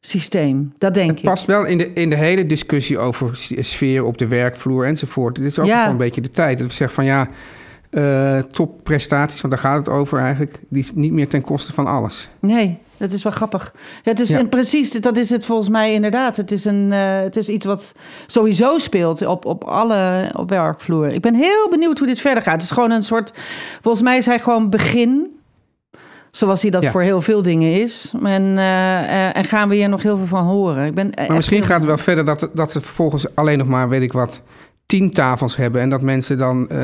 systeem. 0.00 0.72
Dat 0.78 0.94
denk 0.94 1.08
Het 1.10 1.18
ik. 1.18 1.24
past 1.24 1.46
wel 1.46 1.64
in 1.64 1.78
de, 1.78 1.92
in 1.92 2.10
de 2.10 2.16
hele 2.16 2.46
discussie 2.46 2.98
over 2.98 3.30
sfeer 3.60 4.04
op 4.04 4.18
de 4.18 4.26
werkvloer 4.26 4.86
enzovoort. 4.86 5.34
Dit 5.36 5.44
is 5.44 5.58
ook 5.58 5.66
Ja. 5.66 5.76
gewoon 5.78 5.90
een 5.92 5.96
beetje 5.96 6.20
de 6.20 6.30
tijd. 6.30 6.58
Dat 6.58 6.66
we 6.66 6.72
zeggen 6.72 6.94
van 6.96 7.04
ja, 7.04 7.28
eh, 7.90 8.38
topprestaties, 8.38 9.40
want 9.40 9.52
daar 9.54 9.62
gaat 9.62 9.78
het 9.86 9.88
over 9.88 10.18
eigenlijk, 10.18 10.58
die 10.68 10.82
is 10.82 10.92
niet 10.94 11.12
meer 11.12 11.28
ten 11.28 11.42
koste 11.42 11.72
van 11.72 11.86
alles. 11.86 12.28
Nee, 12.40 12.72
dat 12.98 13.12
is 13.12 13.22
wel 13.22 13.32
grappig. 13.32 13.72
Ja, 14.02 14.10
het 14.10 14.20
is 14.20 14.28
Ja. 14.28 14.38
en 14.38 14.48
precies, 14.48 14.92
dat 14.92 15.16
is 15.16 15.30
het 15.30 15.44
volgens 15.44 15.68
mij 15.68 15.92
inderdaad. 15.92 16.36
Het 16.36 16.52
is, 16.52 16.64
een, 16.64 16.92
eh, 16.92 17.20
het 17.20 17.36
is 17.36 17.48
iets 17.48 17.66
wat 17.66 17.92
sowieso 18.26 18.78
speelt 18.78 19.26
op, 19.26 19.44
op 19.44 19.64
alle 19.64 20.30
op 20.36 20.50
werkvloeren. 20.50 21.14
Ik 21.14 21.20
ben 21.22 21.34
heel 21.34 21.68
benieuwd 21.70 21.98
hoe 21.98 22.06
dit 22.06 22.20
verder 22.20 22.42
gaat. 22.42 22.54
Het 22.54 22.62
is 22.62 22.70
gewoon 22.70 22.90
een 22.90 23.02
soort, 23.02 23.32
volgens 23.82 24.02
mij 24.02 24.16
is 24.16 24.26
hij 24.26 24.38
gewoon 24.38 24.70
begin. 24.70 25.32
Zoals 26.30 26.62
hij 26.62 26.70
dat 26.70 26.82
Ja. 26.82 26.90
voor 26.90 27.02
heel 27.02 27.22
veel 27.22 27.42
dingen 27.42 27.72
is. 27.80 28.12
En, 28.22 28.58
eh, 28.58 28.98
eh, 29.28 29.36
en 29.36 29.44
gaan 29.44 29.68
we 29.68 29.74
hier 29.74 29.88
nog 29.88 30.02
heel 30.02 30.16
veel 30.16 30.26
van 30.26 30.44
horen. 30.44 30.86
Ik 30.86 30.94
ben 30.94 31.10
Maar 31.14 31.32
misschien 31.32 31.62
gaat 31.62 31.76
het 31.76 31.86
wel 31.86 31.98
verder 31.98 32.24
dat, 32.24 32.48
dat 32.52 32.72
ze 32.72 32.80
vervolgens 32.80 33.34
alleen 33.34 33.58
nog 33.58 33.66
maar, 33.66 33.88
weet 33.88 34.02
ik 34.02 34.12
wat, 34.12 34.40
tien 34.86 35.10
tafels 35.10 35.56
hebben 35.56 35.80
en 35.80 35.90
dat 35.90 36.02
mensen 36.02 36.38
dan, 36.38 36.68
eh, 36.68 36.78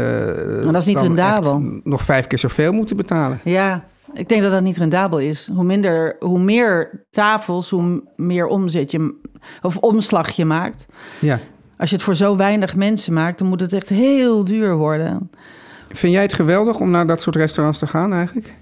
dat 0.65 0.77
is 0.77 0.85
niet 0.87 0.95
dan 0.97 1.05
rendabel. 1.05 1.63
nog 1.85 2.03
vijf 2.03 2.27
keer 2.27 2.39
zoveel 2.39 2.73
moeten 2.73 2.97
betalen. 2.97 3.41
Ja, 3.45 3.85
ik 4.15 4.29
denk 4.29 4.43
dat 4.43 4.51
dat 4.51 4.63
niet 4.63 4.77
rendabel 4.77 5.19
is. 5.19 5.49
Hoe, 5.55 5.65
minder, 5.65 6.17
hoe 6.19 6.39
meer 6.41 7.05
tafels, 7.11 7.71
hoe 7.71 8.03
meer 8.17 8.47
omzet 8.47 8.91
je 8.91 9.21
of 9.63 9.77
omslag 9.77 10.31
je 10.31 10.45
maakt. 10.45 10.87
Ja. 11.21 11.39
Als 11.79 11.91
je 11.91 11.97
het 11.97 12.05
voor 12.05 12.15
zo 12.15 12.37
weinig 12.37 12.77
mensen 12.77 13.13
maakt, 13.13 13.39
dan 13.39 13.49
moet 13.49 13.61
het 13.61 13.73
echt 13.73 13.89
heel 13.89 14.45
duur 14.45 14.77
worden. 14.77 15.31
Vind 15.89 16.13
jij 16.13 16.23
het 16.23 16.35
geweldig 16.35 16.81
om 16.81 16.91
naar 16.91 17.07
dat 17.07 17.21
soort 17.21 17.37
restaurants 17.37 17.79
te 17.79 17.87
gaan 17.87 18.13
eigenlijk? 18.13 18.55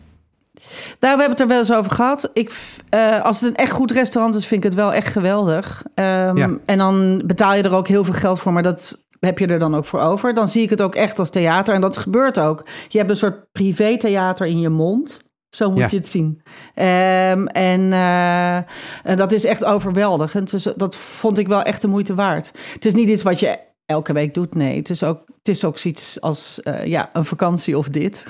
Nou, 1.00 1.16
we 1.16 1.22
hebben 1.22 1.30
het 1.30 1.40
er 1.40 1.46
wel 1.46 1.58
eens 1.58 1.72
over 1.72 1.90
gehad. 1.90 2.30
Ik, 2.32 2.52
eh, 2.88 3.22
als 3.24 3.40
het 3.40 3.50
een 3.50 3.56
echt 3.56 3.72
goed 3.72 3.90
restaurant 3.90 4.34
is, 4.34 4.46
vind 4.46 4.64
ik 4.64 4.70
het 4.70 4.78
wel 4.78 4.92
echt 4.92 5.12
geweldig. 5.12 5.82
Ehm, 5.94 6.36
Ja. 6.36 6.50
En 6.64 6.78
dan 6.78 7.22
betaal 7.26 7.54
je 7.54 7.62
er 7.62 7.74
ook 7.74 7.88
heel 7.88 8.04
veel 8.04 8.14
geld 8.14 8.40
voor, 8.40 8.52
maar 8.52 8.62
dat 8.62 9.00
heb 9.20 9.38
je 9.38 9.46
er 9.46 9.58
dan 9.58 9.74
ook 9.74 9.84
voor 9.84 10.00
over. 10.00 10.34
Dan 10.34 10.48
zie 10.48 10.62
ik 10.62 10.70
het 10.70 10.82
ook 10.82 10.94
echt 10.94 11.18
als 11.18 11.30
theater. 11.30 11.74
En 11.74 11.80
dat 11.80 11.96
gebeurt 11.96 12.38
ook. 12.40 12.66
Je 12.88 12.98
hebt 12.98 13.10
een 13.10 13.16
soort 13.16 13.52
privé-theater 13.52 14.46
in 14.46 14.60
je 14.60 14.68
mond. 14.68 15.20
Zo 15.54 15.70
moet 15.70 15.78
Ja. 15.78 15.86
je 15.90 15.96
het 15.96 16.06
zien. 16.08 16.42
Ehm, 16.74 17.46
en, 17.46 17.92
eh, 17.92 18.56
en 19.02 19.16
dat 19.16 19.32
is 19.32 19.44
echt 19.44 19.64
overweldigend. 19.64 20.50
Dus 20.50 20.68
dat 20.76 20.96
vond 20.96 21.38
ik 21.38 21.48
wel 21.48 21.62
echt 21.62 21.80
de 21.82 21.88
moeite 21.88 22.14
waard. 22.14 22.52
Het 22.72 22.84
is 22.84 22.94
niet 22.94 23.08
iets 23.08 23.22
wat 23.22 23.40
je 23.40 23.58
elke 23.86 24.12
week 24.12 24.34
doet. 24.34 24.54
Nee, 24.54 24.76
het 24.76 24.90
is 24.90 25.02
ook, 25.02 25.18
het 25.38 25.48
is 25.48 25.64
ook 25.64 25.78
zoiets 25.78 26.20
als 26.20 26.60
eh, 26.62 26.86
ja, 26.86 27.08
een 27.12 27.24
vakantie 27.24 27.78
of 27.78 27.88
dit. 27.88 28.26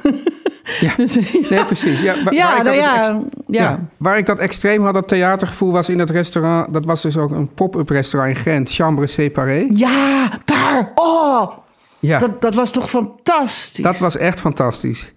Ja. 0.80 0.94
dus, 1.02 1.14
Nee, 1.50 1.64
precies. 1.64 2.02
Ja, 2.02 2.22
waar, 2.24 2.34
ja, 2.34 2.46
waar 2.48 2.58
ik 2.58 2.64
dat 2.64 2.74
nou 2.74 3.22
dus 3.22 3.54
ja, 3.56 3.62
ja. 3.62 3.80
waar 3.96 4.18
ik 4.18 4.26
dat 4.26 4.38
extreem 4.38 4.84
had, 4.84 4.94
dat 4.94 5.08
theatergevoel, 5.08 5.72
was 5.72 5.88
in 5.88 5.98
dat 5.98 6.10
restaurant. 6.10 6.72
Dat 6.72 6.84
was 6.84 7.02
dus 7.02 7.16
ook 7.16 7.30
een 7.30 7.54
pop-up 7.54 7.88
restaurant 7.88 8.36
in 8.36 8.42
Gent, 8.42 8.70
Chambre 8.70 9.06
Séparée. 9.06 9.66
Ja, 9.70 10.30
daar. 10.44 10.92
Oh, 10.94 11.50
Ja, 11.98 12.18
dat, 12.18 12.40
dat 12.40 12.54
was 12.54 12.70
toch 12.70 12.90
fantastisch. 12.90 13.84
dat 13.84 13.98
was 13.98 14.16
echt 14.16 14.40
fantastisch. 14.40 15.12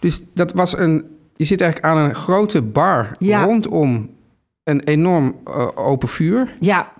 Dus 0.00 0.22
dat 0.34 0.52
was 0.52 0.78
een. 0.78 1.14
Je 1.36 1.44
zit 1.44 1.60
eigenlijk 1.60 1.92
aan 1.94 2.04
een 2.04 2.14
grote 2.14 2.62
bar 2.62 3.10
Ja. 3.18 3.44
rondom 3.44 4.10
een 4.64 4.80
enorm 4.80 5.34
eh, 5.44 5.68
open 5.74 6.08
vuur. 6.08 6.54
Ja, 6.60 6.92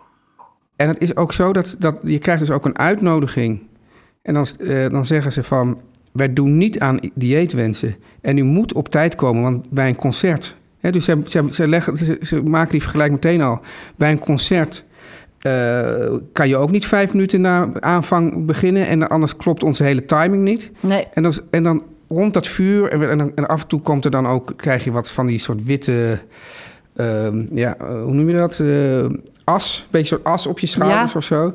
En 0.76 0.88
het 0.88 0.98
is 1.00 1.16
ook 1.16 1.32
zo 1.32 1.52
dat, 1.52 1.76
dat 1.78 2.00
je 2.02 2.18
krijgt 2.18 2.40
dus 2.40 2.50
ook 2.50 2.64
een 2.64 2.78
uitnodiging. 2.78 3.62
En 4.22 4.34
dan, 4.34 4.46
eh, 4.58 4.88
dan 4.90 5.06
zeggen 5.06 5.32
ze 5.32 5.42
van, 5.42 5.80
wij 6.12 6.32
doen 6.32 6.56
niet 6.56 6.80
aan 6.80 6.98
dieetwensen. 7.14 7.94
En 8.20 8.38
u 8.38 8.42
moet 8.42 8.72
op 8.72 8.88
tijd 8.88 9.14
komen, 9.14 9.42
want 9.42 9.70
bij 9.70 9.88
een 9.88 9.96
concert... 9.96 10.56
Hè, 10.78 10.90
dus 10.92 11.04
ze, 11.04 11.20
ze, 11.24 11.48
ze, 11.50 11.68
leggen, 11.68 11.96
ze, 11.96 12.18
ze 12.20 12.42
maken 12.42 12.70
die 12.70 12.80
vergelijking 12.82 13.22
meteen 13.22 13.40
al. 13.42 13.60
Bij 13.96 14.10
een 14.10 14.18
concert 14.18 14.84
eh, 15.40 16.14
kan 16.32 16.48
je 16.48 16.56
ook 16.56 16.70
niet 16.70 16.86
vijf 16.86 17.12
minuten 17.12 17.40
na 17.40 17.68
aanvang 17.80 18.46
beginnen... 18.46 18.86
en 18.86 19.08
anders 19.08 19.36
klopt 19.36 19.62
onze 19.62 19.82
hele 19.82 20.04
timing 20.04 20.42
niet. 20.42 20.70
nee. 20.80 21.06
En 21.12 21.22
dan, 21.22 21.32
en 21.50 21.62
dan 21.62 21.82
rond 22.08 22.34
dat 22.34 22.46
vuur, 22.46 22.88
en, 22.90 23.10
en, 23.20 23.32
en 23.34 23.46
af 23.48 23.62
en 23.62 23.68
toe 23.68 23.80
komt 23.80 24.04
er 24.04 24.10
dan 24.10 24.26
ook, 24.26 24.52
krijg 24.56 24.84
je 24.84 24.90
wat 24.92 25.10
van 25.10 25.26
die 25.26 25.38
soort 25.38 25.64
witte, 25.64 26.18
ehm, 26.96 27.46
ja, 27.52 27.76
eh, 27.78 27.86
hoe 28.02 28.12
noem 28.12 28.28
je 28.28 28.36
dat? 28.36 28.60
Eh, 28.60 29.18
as, 29.44 29.78
een 29.78 29.88
beetje 29.90 30.06
soort 30.06 30.25
as 30.25 30.46
op 30.46 30.58
je 30.58 30.66
schouders 30.66 31.12
Ja. 31.12 31.18
of 31.18 31.25
zo. 31.25 31.52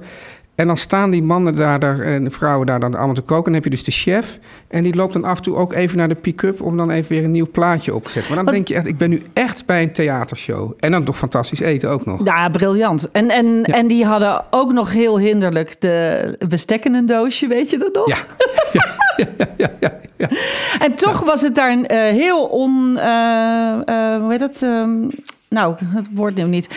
En 0.55 0.67
dan 0.67 0.77
staan 0.77 1.09
die 1.09 1.23
mannen 1.23 1.55
daar, 1.55 1.79
daar 1.79 1.99
en 1.99 2.23
de 2.23 2.29
vrouwen 2.29 2.67
daar 2.67 2.79
dan 2.79 2.95
allemaal 2.95 3.13
te 3.15 3.21
koken. 3.21 3.35
En 3.37 3.43
dan 3.43 3.53
heb 3.53 3.63
je 3.63 3.69
dus 3.69 3.83
de 3.83 3.91
chef. 3.91 4.39
En 4.67 4.83
die 4.83 4.95
loopt 4.95 5.13
dan 5.13 5.23
af 5.23 5.37
en 5.37 5.43
toe 5.43 5.55
ook 5.55 5.73
even 5.73 5.97
naar 5.97 6.07
de 6.09 6.15
pick-up 6.15 6.61
om 6.61 6.77
dan 6.77 6.89
even 6.89 7.09
weer 7.15 7.23
een 7.23 7.31
nieuw 7.31 7.51
plaatje 7.51 7.95
op 7.95 8.03
te 8.03 8.09
zetten. 8.11 8.35
Maar 8.35 8.43
dan 8.43 8.45
Wat- 8.45 8.53
denk 8.53 8.67
je 8.67 8.75
echt, 8.75 8.85
ik 8.85 8.97
ben 8.97 9.09
nu 9.09 9.21
echt 9.33 9.65
bij 9.65 9.81
een 9.83 9.91
theatershow. 9.91 10.71
En 10.79 10.91
dan 10.91 11.03
toch 11.03 11.17
fantastisch 11.17 11.59
eten 11.59 11.89
ook 11.89 12.05
nog. 12.05 12.25
Ja, 12.25 12.49
briljant. 12.49 13.11
En, 13.11 13.29
en, 13.29 13.63
en 13.63 13.87
die 13.87 14.05
hadden 14.05 14.43
ook 14.49 14.71
nog 14.71 14.93
heel 14.93 15.19
hinderlijk 15.19 15.81
de 15.81 16.35
bestekken 16.47 16.93
een 16.93 17.05
doosje, 17.05 17.47
weet 17.47 17.69
je 17.69 17.77
dat 17.77 17.93
nog? 17.93 18.07
Ja. 18.07 18.17
ja, 19.17 19.25
ja, 19.37 19.47
ja, 19.57 19.69
ja, 19.79 19.99
ja. 20.29 20.29
En 20.85 20.95
toch 20.95 21.19
was 21.23 21.41
het 21.41 21.55
daar 21.55 21.71
een 21.71 21.87
eh, 21.87 21.97
heel 21.99 22.43
on... 22.45 22.97
eh, 22.97 23.71
eh, 24.15 24.21
hoe 24.21 24.29
heet 24.29 24.39
dat? 24.39 24.59
Ehm, 24.61 25.07
nou, 25.49 25.75
het 25.79 26.07
woord 26.13 26.35
nu 26.35 26.43
niet. 26.43 26.67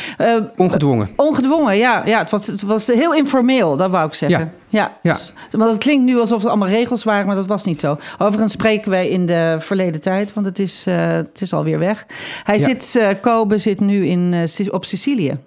Ongedwongen. 0.57 1.11
ongedwongen, 1.17 1.77
ja. 1.77 2.07
ja 2.07 2.19
het, 2.19 2.31
was, 2.31 2.47
het 2.47 2.63
was 2.63 2.87
heel 2.87 3.15
informeel, 3.15 3.77
dat 3.77 3.91
wou 3.91 4.07
ik 4.07 4.15
zeggen. 4.15 4.53
Ja. 4.69 4.97
Ja. 5.03 5.13
Dus- 5.13 5.33
Want 5.51 5.71
het 5.71 5.81
klinkt 5.83 6.05
nu 6.05 6.19
alsof 6.19 6.43
er 6.43 6.49
allemaal 6.49 6.69
regels 6.69 7.05
waren, 7.05 7.27
maar 7.27 7.35
dat 7.35 7.47
was 7.47 7.65
niet 7.65 7.81
zo. 7.81 7.97
Overigens 8.19 8.53
spreken 8.53 8.91
wij 8.91 9.09
in 9.09 9.27
de 9.27 9.57
verleden 9.61 10.01
tijd, 10.01 10.33
want 10.35 10.47
het 10.47 10.59
is, 10.59 10.85
het 10.85 11.41
is 11.41 11.53
alweer 11.53 11.79
weg. 11.79 12.07
Hij 12.45 12.59
Ja. 12.59 12.65
zit, 12.65 12.97
eh 12.97 13.09
Kobe 13.21 13.59
zit 13.59 13.81
nu 13.81 14.07
in, 14.07 14.49
op 14.71 14.85
Sicilië. 14.85 15.39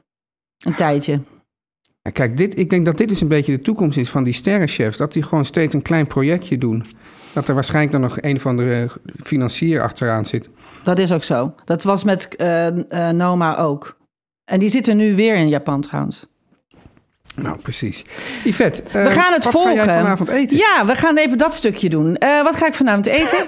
Een 0.65 0.75
tijdje. 0.75 1.19
Ja, 2.01 2.11
Kijk, 2.11 2.37
dit, 2.37 2.57
ik 2.59 2.69
denk 2.69 2.85
dat 2.85 2.97
dit 2.97 3.09
dus 3.09 3.21
een 3.21 3.27
beetje 3.27 3.51
de 3.55 3.61
toekomst 3.61 3.97
is 3.97 4.09
van 4.09 4.23
die 4.23 4.33
sterrenchefs. 4.33 4.97
Dat 4.97 5.13
die 5.13 5.23
gewoon 5.23 5.45
steeds 5.45 5.73
een 5.73 5.81
klein 5.81 6.07
projectje 6.07 6.57
doen. 6.57 6.85
Dat 7.37 7.47
er 7.47 7.53
waarschijnlijk 7.53 7.91
dan 7.91 8.01
nog 8.01 8.17
een 8.21 8.39
van 8.39 8.57
de 8.57 8.87
financier 9.23 9.81
achteraan 9.81 10.25
zit. 10.25 10.49
Dat 10.83 10.97
is 10.97 11.11
ook 11.11 11.23
zo. 11.23 11.53
Dat 11.65 11.83
was 11.83 12.03
met 12.03 12.35
eh, 12.35 12.67
eh, 12.67 13.15
Noma 13.15 13.57
ook. 13.57 13.97
En 14.45 14.59
die 14.59 14.69
zitten 14.69 14.97
nu 14.97 15.15
weer 15.15 15.35
in 15.35 15.47
Japan 15.47 15.81
trouwens. 15.81 16.25
Nou, 17.35 17.57
precies. 17.57 18.05
Yvette, 18.43 18.83
We 18.91 18.99
eh, 18.99 19.11
gaan 19.11 19.33
het 19.33 19.43
wat 19.43 19.53
volgen. 19.53 19.77
ga 19.77 19.85
jij 19.85 19.97
vanavond 19.97 20.29
eten? 20.29 20.57
Ja, 20.57 20.85
we 20.85 20.95
gaan 20.95 21.17
even 21.17 21.37
dat 21.37 21.53
stukje 21.53 21.89
doen. 21.89 22.15
Eh, 22.15 22.43
wat 22.43 22.55
ga 22.55 22.67
ik 22.67 22.73
vanavond 22.73 23.05
eten? 23.05 23.47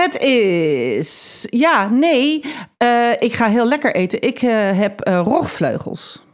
Het 0.00 0.16
is... 0.16 1.46
Ja, 1.50 1.88
nee. 1.88 2.44
eh, 2.76 3.10
ik 3.16 3.32
ga 3.32 3.48
heel 3.48 3.68
lekker 3.68 3.94
eten. 3.94 4.22
Ik 4.22 4.42
eh, 4.42 4.78
heb 4.78 5.00
eh 5.00 5.20
rogvleugels. 5.24 6.24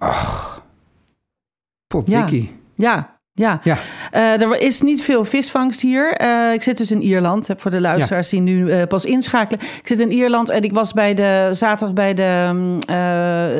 Potdikkie. 1.86 2.60
Ja, 2.74 2.92
ja. 2.94 3.20
Ja. 3.42 3.78
Eh, 4.10 4.42
er 4.42 4.60
is 4.60 4.80
niet 4.80 5.02
veel 5.02 5.24
visvangst 5.24 5.80
hier. 5.80 6.12
Eh, 6.12 6.52
ik 6.52 6.62
zit 6.62 6.76
dus 6.76 6.90
in 6.90 7.02
Ierland. 7.02 7.46
Heb 7.46 7.60
voor 7.60 7.70
de 7.70 7.80
luisteraars 7.80 8.28
die 8.28 8.40
nu 8.40 8.70
eh, 8.70 8.86
pas 8.86 9.04
inschakelen. 9.04 9.60
Ik 9.60 9.86
zit 9.88 10.00
in 10.00 10.12
Ierland 10.12 10.50
en 10.50 10.62
ik 10.62 10.72
was 10.72 10.92
bij 10.92 11.14
de 11.14 11.48
zaterdag 11.52 11.94
bij 11.94 12.14
de, 12.14 12.50
mm, 12.52 12.78
eh, 12.78 12.86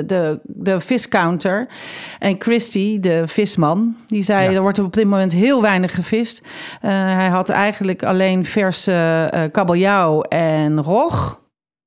de, 0.07 0.41
de 0.43 0.81
viscounter. 0.81 1.67
En 2.19 2.37
Christy, 2.39 3.01
de 3.01 3.23
visman, 3.27 3.97
die 4.07 4.23
zei: 4.23 4.51
Ja. 4.51 4.57
er 4.57 4.63
wordt 4.63 4.79
op 4.79 4.93
dit 4.93 5.07
moment 5.07 5.33
heel 5.33 5.63
weinig 5.63 5.95
gevist. 5.95 6.43
Eh, 6.81 6.91
hij 6.91 7.29
had 7.29 7.49
eigenlijk 7.49 8.03
alleen 8.03 8.45
verse 8.45 9.29
eh 9.33 9.43
kabeljauw 9.53 10.23
en 10.23 10.83
rog. 10.83 11.41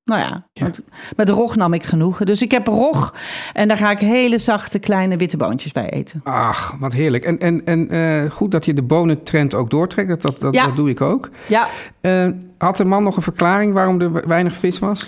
Nou 0.06 0.20
ja, 0.20 0.46
Ja. 0.52 0.62
want 0.62 0.82
met 1.16 1.28
rog 1.28 1.56
nam 1.56 1.72
ik 1.72 1.82
genoegen. 1.84 2.26
Dus 2.26 2.42
ik 2.42 2.50
heb 2.50 2.66
rog 2.66 3.14
en 3.52 3.68
daar 3.68 3.76
ga 3.76 3.90
ik 3.90 3.98
hele 3.98 4.38
zachte 4.38 4.78
kleine 4.78 5.16
witte 5.16 5.36
boontjes 5.36 5.72
bij 5.72 5.90
eten. 5.90 6.20
Ach, 6.24 6.76
wat 6.78 6.92
heerlijk. 6.92 7.24
En, 7.24 7.38
en, 7.38 7.62
en 7.64 7.88
eh, 7.90 8.30
goed 8.30 8.50
dat 8.50 8.64
je 8.64 8.74
de 8.74 8.82
bonentrend 8.82 9.54
ook 9.54 9.70
doortrekt. 9.70 10.08
Dat, 10.08 10.22
dat, 10.22 10.40
dat, 10.40 10.54
Ja. 10.54 10.66
dat 10.66 10.76
doe 10.76 10.88
ik 10.90 11.00
ook. 11.00 11.28
Ja, 11.46 11.66
Eh, 12.00 12.28
had 12.58 12.76
de 12.76 12.84
man 12.84 13.02
nog 13.02 13.16
een 13.16 13.22
verklaring 13.22 13.72
waarom 13.72 14.00
er 14.00 14.12
we- 14.12 14.22
weinig 14.26 14.56
vis 14.56 14.78
was? 14.78 15.06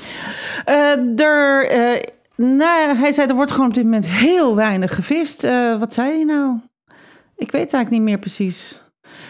Eh, 0.64 1.21
er, 1.21 1.67
nou, 2.37 2.97
hij 2.97 3.12
zei 3.12 3.28
er 3.28 3.35
wordt 3.35 3.50
gewoon 3.50 3.67
op 3.69 3.75
dit 3.75 3.85
moment 3.85 4.07
heel 4.07 4.55
weinig 4.57 4.95
gevist. 4.95 5.43
Wat 5.78 5.93
zei 5.93 6.11
hij 6.14 6.25
nou? 6.25 6.57
Ik 7.37 7.50
weet 7.50 7.61
eigenlijk 7.73 7.90
niet 7.90 8.02
meer 8.02 8.19
precies. 8.19 8.83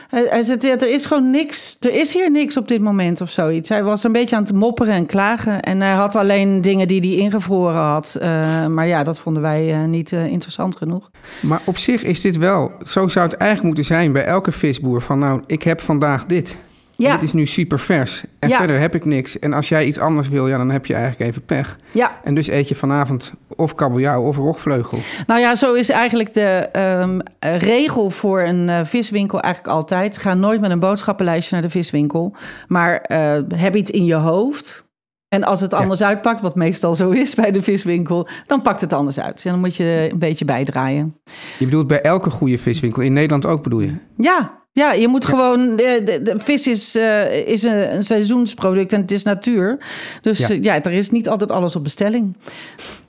Hij, 0.09 0.29
er 0.61 0.89
is 0.89 1.07
gewoon 1.07 1.31
niks. 1.31 1.77
Er 1.81 1.95
is 1.95 2.13
hier 2.13 2.31
niks 2.31 2.57
op 2.57 2.69
dit 2.69 2.81
moment 2.81 3.21
of 3.21 3.31
zoiets. 3.31 3.69
Hij 3.69 3.83
was 3.83 4.05
een 4.05 4.13
beetje 4.13 4.37
aan 4.37 4.43
het 4.43 4.53
mopperen 4.53 4.95
en 4.95 5.07
klagen. 5.07 5.63
En 5.63 5.81
hij 5.81 5.93
had 5.93 6.17
alleen 6.17 6.61
dingen 6.61 6.89
die 6.89 7.01
hij 7.01 7.11
ingevroren 7.11 7.81
had. 7.81 8.17
Eh, 8.21 8.67
maar 8.67 8.87
ja, 8.87 9.05
dat 9.05 9.19
vonden 9.19 9.43
wij 9.43 9.73
eh, 9.73 9.85
niet 9.85 10.13
eh, 10.13 10.27
interessant 10.27 10.77
genoeg. 10.77 11.11
Maar 11.41 11.61
op 11.65 11.79
zich 11.79 12.03
is 12.03 12.21
dit 12.21 12.37
wel... 12.37 12.73
Zo 12.87 13.09
zou 13.09 13.27
het 13.27 13.37
eigenlijk 13.37 13.63
moeten 13.63 13.97
zijn 13.97 14.13
bij 14.13 14.25
elke 14.25 14.53
visboer. 14.53 15.01
Van 15.01 15.19
nou, 15.19 15.43
ik 15.47 15.63
heb 15.63 15.81
vandaag 15.81 16.27
dit. 16.27 16.57
Ja. 17.03 17.13
Dit 17.13 17.23
is 17.23 17.33
nu 17.33 17.47
super 17.47 17.79
vers. 17.79 18.25
En 18.39 18.49
Ja. 18.49 18.59
verder 18.59 18.81
heb 18.81 18.95
ik 18.95 19.05
niks. 19.05 19.39
En 19.39 19.53
als 19.53 19.69
jij 19.69 19.87
iets 19.87 19.99
anders 19.99 20.29
wil, 20.29 20.49
ja, 20.49 20.57
dan 20.57 20.71
heb 20.71 20.87
je 20.87 20.95
eigenlijk 20.95 21.31
even 21.31 21.43
pech. 21.45 21.77
Ja, 21.93 22.19
En 22.25 22.35
dus 22.35 22.49
eet 22.49 22.69
je 22.69 22.75
vanavond 22.75 23.33
of 23.57 23.75
kabeljauw 23.75 24.23
of 24.23 24.37
rogvleugel. 24.37 24.99
Nou 25.27 25.41
ja, 25.41 25.55
zo 25.55 25.75
is 25.75 25.91
eigenlijk 25.91 26.35
de 26.35 26.69
ehm, 26.73 27.19
regel 27.59 28.11
voor 28.11 28.41
een 28.43 28.69
eh, 28.69 28.81
viswinkel 28.85 29.41
eigenlijk 29.41 29.75
altijd. 29.75 30.19
Ga 30.19 30.35
nooit 30.35 30.61
met 30.61 30.71
een 30.71 30.79
boodschappenlijstje 30.81 31.55
naar 31.55 31.65
de 31.65 31.71
viswinkel. 31.71 32.35
Maar 32.69 32.97
eh, 33.01 33.41
heb 33.55 33.77
iets 33.77 33.91
in 33.91 34.05
je 34.05 34.15
hoofd. 34.15 34.87
En 35.29 35.45
als 35.45 35.61
het 35.61 35.75
anders 35.75 36.03
uitpakt, 36.03 36.41
wat 36.41 36.55
meestal 36.55 36.95
zo 36.95 37.11
is 37.11 37.35
bij 37.35 37.51
de 37.51 37.63
viswinkel, 37.63 38.29
dan 38.47 38.63
pakt 38.63 38.81
het 38.81 38.93
anders 38.93 39.21
uit. 39.21 39.45
En 39.45 39.51
dan 39.51 39.61
moet 39.61 39.77
je 39.77 40.09
een 40.13 40.19
beetje 40.19 40.45
bijdraaien. 40.45 41.17
Je 41.59 41.65
bedoelt 41.65 41.87
bij 41.87 42.01
elke 42.01 42.31
goede 42.31 42.59
viswinkel. 42.59 43.03
In 43.03 43.13
Nederland 43.13 43.47
ook 43.47 43.63
bedoel 43.63 43.81
je? 43.81 43.93
Ja, 44.17 44.57
ja 44.73 44.93
je 44.93 45.09
moet 45.09 45.25
gewoon. 45.25 45.77
De, 45.77 46.03
de, 46.05 46.23
de 46.23 46.39
vis 46.39 46.67
is, 46.67 46.95
eh, 46.95 47.47
is 47.47 47.63
een, 47.63 47.95
een 47.95 48.05
seizoensproduct 48.05 48.93
en 48.93 49.01
het 49.01 49.13
is 49.13 49.23
natuur. 49.23 49.79
Dus 50.23 50.39
Ja. 50.39 50.49
ja. 50.49 50.59
ja, 50.63 50.83
er 50.83 50.93
is 50.93 51.11
niet 51.11 51.29
altijd 51.29 51.51
alles 51.51 51.77
op 51.77 51.85
bestelling. 51.85 52.37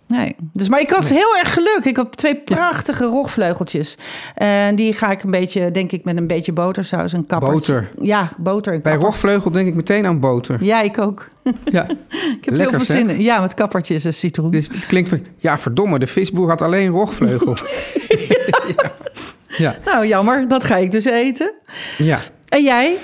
Nee. 0.10 0.36
Dus, 0.54 0.70
maar 0.70 0.80
ik 0.80 0.90
was 0.90 1.10
heel 1.10 1.38
erg 1.38 1.54
gelukkig. 1.54 1.86
Ik 1.86 1.98
had 1.98 2.18
twee 2.18 2.36
prachtige 2.36 3.06
rogvleugeltjes. 3.06 3.98
En 4.36 4.76
die 4.76 4.94
ga 4.94 5.12
ik 5.12 5.24
een 5.24 5.32
beetje, 5.32 5.72
denk 5.72 5.92
ik, 5.92 6.04
met 6.04 6.18
een 6.18 6.28
beetje 6.28 6.52
botersaus 6.52 7.14
en 7.14 7.26
kapper. 7.26 7.52
Boter. 7.52 7.90
Ja, 8.02 8.30
boter 8.38 8.74
en 8.74 8.82
Bij 8.82 8.96
rogvleugel 8.96 9.52
denk 9.52 9.68
ik 9.68 9.76
meteen 9.76 10.06
aan 10.06 10.20
boter. 10.20 10.64
Ja, 10.64 10.82
ik 10.82 10.98
ook. 10.98 11.28
Ja. 11.66 11.90
Ik 11.90 12.46
heb 12.46 12.54
Lekker, 12.54 12.76
heel 12.76 12.86
veel 12.86 12.96
zin 12.96 13.10
in. 13.10 13.22
Ja, 13.22 13.40
met 13.40 13.54
kappertjes 13.54 14.06
en 14.06 14.14
citroen. 14.14 14.52
Dit 14.52 14.70
het 14.74 14.86
klinkt 14.86 15.10
van... 15.10 15.26
Ja, 15.38 15.58
verdomme, 15.58 16.00
de 16.00 16.08
visboer 16.08 16.50
had 16.50 16.62
alleen 16.62 16.90
rogvleugel. 16.90 17.56
ja. 18.76 18.92
Nou, 19.86 20.08
jammer. 20.08 20.48
Dat 20.48 20.64
ga 20.64 20.76
ik 20.78 20.92
dus 20.92 21.06
eten. 21.06 21.54
ja. 21.98 22.20
En 22.48 22.64
jij? 22.64 22.96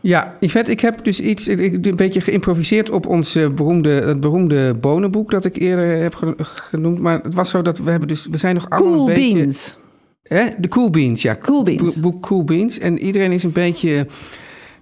Ja, 0.00 0.36
Yvette, 0.40 0.70
ik 0.70 0.80
heb 0.80 1.04
dus 1.04 1.20
iets 1.20 1.48
ik, 1.48 1.86
een 1.86 1.96
beetje 1.96 2.20
geïmproviseerd 2.20 2.90
op 2.90 3.06
ons 3.06 3.34
eh, 3.34 3.48
beroemde, 3.48 3.88
het 3.90 4.20
beroemde 4.20 4.74
bonenboek 4.74 5.30
dat 5.30 5.44
ik 5.44 5.56
eerder 5.56 6.02
heb 6.02 6.14
ge- 6.14 6.34
genoemd. 6.38 6.98
Maar 6.98 7.20
het 7.22 7.34
was 7.34 7.50
zo 7.50 7.62
dat 7.62 7.78
we 7.78 7.90
hebben 7.90 8.08
dus, 8.08 8.26
we 8.30 8.36
zijn 8.38 8.54
nog 8.54 8.70
allemaal 8.70 8.92
Cool 8.94 9.08
een 9.08 9.14
beetje... 9.14 9.34
beans. 9.34 9.76
Hè? 10.22 10.44
De 10.58 10.68
Cool 10.68 10.90
Beans, 10.90 11.22
ja. 11.22 11.36
Cool 11.42 11.62
Beans. 11.62 11.94
Bo- 11.94 12.00
boek 12.00 12.22
Cool 12.22 12.44
Beans. 12.44 12.78
En 12.78 12.98
iedereen 12.98 13.32
is 13.32 13.42
een 13.44 13.52
beetje 13.52 14.06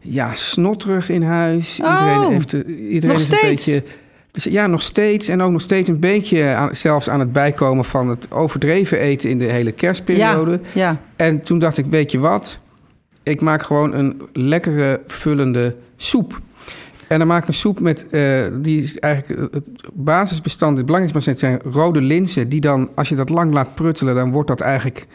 ja, 0.01 0.35
snotterig 0.35 1.09
in 1.09 1.23
huis. 1.23 1.79
Oh, 1.83 1.91
iedereen 2.01 2.33
heeft, 2.33 2.55
eh, 2.55 2.61
iedereen 2.93 3.09
nog 3.17 3.21
is 3.21 3.29
een 3.31 3.37
steeds? 3.39 3.65
beetje. 3.65 3.83
Dus 4.35 4.45
ja, 4.45 4.67
nog 4.67 4.83
steeds. 4.83 5.29
En 5.29 5.41
ook 5.43 5.51
nog 5.51 5.61
steeds 5.61 5.89
een 5.89 5.99
beetje 5.99 6.45
aan, 6.45 6.75
zelfs 6.75 7.09
aan 7.11 7.21
het 7.21 7.33
bijkomen 7.33 7.85
van 7.85 8.09
het 8.09 8.31
overdreven 8.31 8.99
eten 8.99 9.31
in 9.31 9.39
de 9.39 9.45
hele 9.45 9.73
kerstperiode. 9.73 10.61
Ja, 10.73 10.89
ja. 10.89 11.01
En 11.17 11.41
toen 11.41 11.59
dacht 11.59 11.79
ik, 11.79 11.87
weet 11.87 12.11
je 12.11 12.19
wat? 12.19 12.59
Ik 13.23 13.41
maak 13.41 13.63
gewoon 13.63 13.95
een 13.95 14.21
lekkere, 14.33 15.01
vullende 15.07 15.77
soep. 15.97 16.41
En 17.09 17.19
dan 17.19 17.29
maak 17.29 17.43
ik 17.43 17.49
een 17.49 17.55
soep 17.55 17.81
met, 17.81 18.07
eh, 18.11 18.45
die 18.53 18.83
is 18.83 18.99
eigenlijk 18.99 19.53
het 19.53 19.65
basisbestand, 19.93 20.77
het 20.77 20.87
belangrijkste 20.87 21.33
bestand 21.33 21.63
zijn 21.63 21.73
rode 21.75 22.01
linzen. 22.01 22.49
Die 22.49 22.61
dan, 22.61 22.89
als 22.95 23.09
je 23.09 23.15
dat 23.15 23.29
lang 23.29 23.53
laat 23.53 23.75
pruttelen, 23.75 24.15
dan 24.15 24.31
wordt 24.31 24.49
dat 24.49 24.61
eigenlijk, 24.61 25.07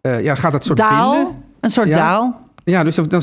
eh, 0.00 0.22
ja, 0.22 0.34
gaat 0.34 0.52
dat 0.52 0.64
soort 0.64 0.78
Daal. 0.78 1.14
binden. 1.14 1.42
Een 1.60 1.70
soort 1.70 1.88
Ja. 1.88 1.96
daal. 1.96 2.38
Ja, 2.64 2.84
dus 2.84 2.94
dan, 2.94 3.08
dan 3.08 3.22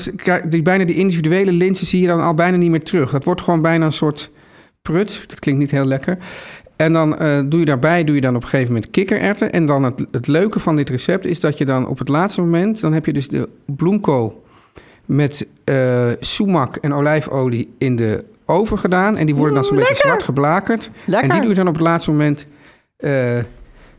die, 0.50 0.62
bijna 0.62 0.86
die 0.86 0.96
individuele 0.96 1.52
linzen 1.52 1.88
zie 1.88 2.02
je 2.02 2.08
dan 2.08 2.22
al 2.22 2.34
bijna 2.34 2.58
niet 2.58 2.70
meer 2.70 2.84
terug. 2.84 3.12
Dat 3.12 3.24
wordt 3.24 3.42
gewoon 3.42 3.62
bijna 3.62 3.86
een 3.86 3.92
soort 3.92 4.32
prut. 4.82 5.24
Dat 5.28 5.40
klinkt 5.40 5.62
niet 5.62 5.72
heel 5.72 5.86
lekker. 5.86 6.18
En 6.76 6.94
dan 6.94 7.18
eh, 7.18 7.40
doe 7.46 7.60
je 7.60 7.66
daarbij 7.66 8.04
doe 8.04 8.16
je 8.16 8.22
dan 8.22 8.36
op 8.36 8.42
een 8.44 8.48
gegeven 8.50 8.74
moment 8.74 8.92
kikkererwten. 8.92 9.52
En 9.52 9.66
dan 9.66 9.84
het, 9.84 10.06
het 10.12 10.28
leuke 10.28 10.60
van 10.60 10.76
dit 10.76 10.90
recept 10.90 11.26
is 11.26 11.40
dat 11.40 11.58
je 11.58 11.66
dan 11.66 11.88
op 11.88 12.00
het 12.00 12.08
laatste 12.08 12.42
moment... 12.42 12.82
dan 12.82 12.94
heb 12.94 13.06
je 13.06 13.14
dus 13.14 13.28
de 13.28 13.50
bloemkool 13.66 14.44
met 15.06 15.48
eh 15.64 16.08
sumac 16.20 16.76
en 16.76 16.94
olijfolie 16.94 17.74
in 17.78 17.96
de 17.96 18.24
oven 18.46 18.80
gedaan. 18.80 19.18
En 19.18 19.26
die 19.26 19.36
worden 19.36 19.56
dan 19.56 19.64
zo'n 19.64 19.76
beetje 19.76 19.90
lekker. 19.92 20.08
zwart 20.08 20.24
geblakerd. 20.24 20.90
Lekker. 21.06 21.30
En 21.30 21.36
die 21.36 21.40
doe 21.42 21.50
je 21.50 21.56
dan 21.56 21.68
op 21.68 21.74
het 21.74 21.84
laatste 21.84 22.12
moment... 22.12 22.46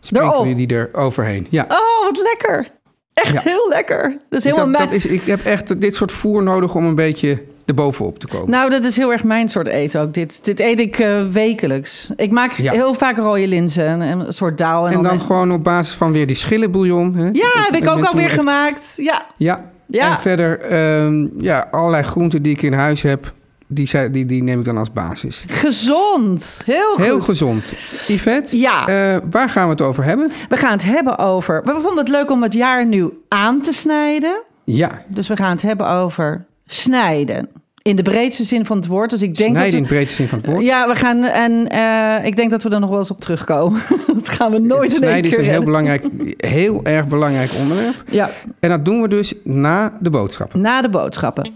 sprinkelen 0.01 0.35
Erop. 0.35 0.47
je 0.47 0.55
die 0.55 0.77
er 0.77 0.91
overheen. 0.93 1.47
Ja. 1.51 1.63
Oh, 1.69 2.05
wat 2.05 2.19
lekker. 2.23 2.71
Echt 3.15 3.33
Ja. 3.33 3.41
heel 3.45 3.69
lekker. 3.69 4.03
Dat 4.03 4.13
is 4.13 4.29
Dus 4.29 4.45
helemaal 4.45 4.81
dat, 4.81 4.81
dat 4.81 4.93
is, 4.93 5.07
ik 5.07 5.23
heb 5.23 5.45
echt 5.45 5.81
dit 5.81 5.95
soort 5.95 6.13
voer 6.13 6.43
nodig 6.43 6.75
om 6.75 6.85
een 6.85 6.95
beetje 6.95 7.43
erbovenop 7.67 8.19
te 8.19 8.27
komen. 8.27 8.51
Nou, 8.51 8.71
dat 8.71 8.85
is 8.85 8.97
heel 8.97 9.13
erg 9.13 9.25
mijn 9.25 9.49
soort 9.49 9.67
eten 9.67 10.01
ook. 10.01 10.15
Dit, 10.15 10.45
dit 10.45 10.61
eet 10.61 10.81
ik 10.81 10.99
eh, 10.99 11.27
wekelijks. 11.31 12.11
Ik 12.17 12.31
maak 12.31 12.53
Ja. 12.53 12.73
heel 12.73 12.95
vaak 12.95 13.17
rode 13.17 13.49
linzen 13.49 14.01
en 14.03 14.21
een 14.21 14.33
soort 14.33 14.59
daal. 14.59 14.87
En, 14.89 14.93
En 14.93 15.03
dan 15.03 15.21
gewoon 15.21 15.53
op 15.53 15.65
basis 15.65 15.95
van 15.95 16.13
weer 16.13 16.27
die 16.27 16.37
schillenbouillon. 16.37 17.15
Hè? 17.15 17.29
Ja, 17.33 17.49
heb 17.71 17.75
ik 17.83 17.89
ook 17.89 18.05
alweer 18.05 18.25
echt- 18.25 18.35
gemaakt. 18.35 18.95
Ja, 18.97 19.23
Ja. 19.37 19.71
Ja. 19.87 20.11
En 20.11 20.21
verder 20.21 20.61
ehm, 20.61 21.27
ja, 21.43 21.69
allerlei 21.71 22.03
groenten 22.03 22.43
die 22.43 22.53
ik 22.53 22.63
in 22.63 22.73
huis 22.73 23.03
heb, 23.03 23.33
die, 23.67 24.11
die, 24.11 24.27
die 24.27 24.43
neem 24.43 24.59
ik 24.59 24.65
dan 24.65 24.79
als 24.79 24.93
basis. 24.93 25.45
gezond. 25.49 26.61
Heel 26.65 26.91
goed. 26.95 27.05
Heel 27.05 27.21
gezond. 27.21 27.73
Yvette, 28.07 28.59
Ja. 28.59 28.87
eh, 28.87 29.17
waar 29.31 29.49
gaan 29.49 29.65
we 29.65 29.71
het 29.71 29.81
over 29.81 30.05
hebben? 30.05 30.31
We 30.49 30.57
gaan 30.57 30.73
het 30.73 30.85
hebben 30.85 31.19
over... 31.19 31.63
We 31.65 31.73
vonden 31.73 31.97
het 31.99 32.09
leuk 32.09 32.31
om 32.31 32.43
het 32.43 32.53
jaar 32.53 32.87
nu 32.87 33.11
aan 33.29 33.61
te 33.61 33.73
snijden. 33.73 34.43
Ja, 34.65 35.03
Dus 35.09 35.29
we 35.29 35.37
gaan 35.37 35.51
het 35.51 35.63
hebben 35.63 35.89
over 35.89 36.45
snijden. 36.73 37.49
In 37.83 37.97
de 37.97 38.03
breedste 38.03 38.45
zin 38.45 38.67
van 38.67 38.77
het 38.77 38.87
woord. 38.87 39.11
Dus 39.11 39.23
ik 39.23 39.37
denk 39.37 39.51
snijden 39.51 39.63
dat 39.63 39.73
in 39.73 39.83
we, 39.83 39.87
het 39.87 39.95
breedste 39.95 40.17
zin 40.17 40.29
van 40.29 40.39
het 40.39 40.47
woord. 40.47 40.65
Ja, 40.65 40.89
we 40.89 40.95
gaan... 40.95 41.25
En 41.25 41.69
eh, 41.69 42.27
ik 42.27 42.37
denk 42.37 42.51
dat 42.51 42.63
we 42.63 42.71
er 42.71 42.81
nog 42.81 42.89
wel 42.91 42.99
eens 42.99 43.11
op 43.11 43.21
terugkomen. 43.21 43.83
dat 44.15 44.29
gaan 44.29 44.51
we 44.51 44.59
nooit 44.59 44.73
in 44.73 44.91
één 44.91 44.97
Snijden 44.97 45.31
is 45.31 45.37
keer 45.37 45.45
een 45.45 45.51
heel, 45.51 45.65
belangrijk, 45.65 46.05
heel 46.37 46.81
erg 46.85 47.09
belangrijk 47.09 47.51
onderwerp. 47.61 48.05
Ja, 48.11 48.31
En 48.61 48.69
dat 48.69 48.85
doen 48.85 49.03
we 49.03 49.09
dus 49.09 49.35
na 49.45 49.97
de 50.01 50.11
boodschappen. 50.11 50.61
na 50.61 50.83
de 50.83 50.89
boodschappen. 50.89 51.53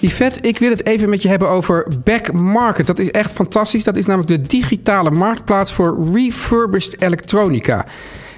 Yvette, 0.00 0.40
ik 0.40 0.58
wil 0.58 0.70
het 0.70 0.86
even 0.86 1.08
met 1.08 1.22
je 1.22 1.28
hebben 1.28 1.48
over 1.48 1.86
Back 2.04 2.32
Market. 2.32 2.86
Dat 2.86 2.98
is 2.98 3.10
echt 3.10 3.30
fantastisch. 3.30 3.84
Dat 3.84 3.96
is 3.96 4.06
namelijk 4.06 4.30
de 4.30 4.46
digitale 4.46 5.10
marktplaats 5.10 5.72
voor 5.72 6.08
refurbished 6.12 7.02
elektronica. 7.02 7.86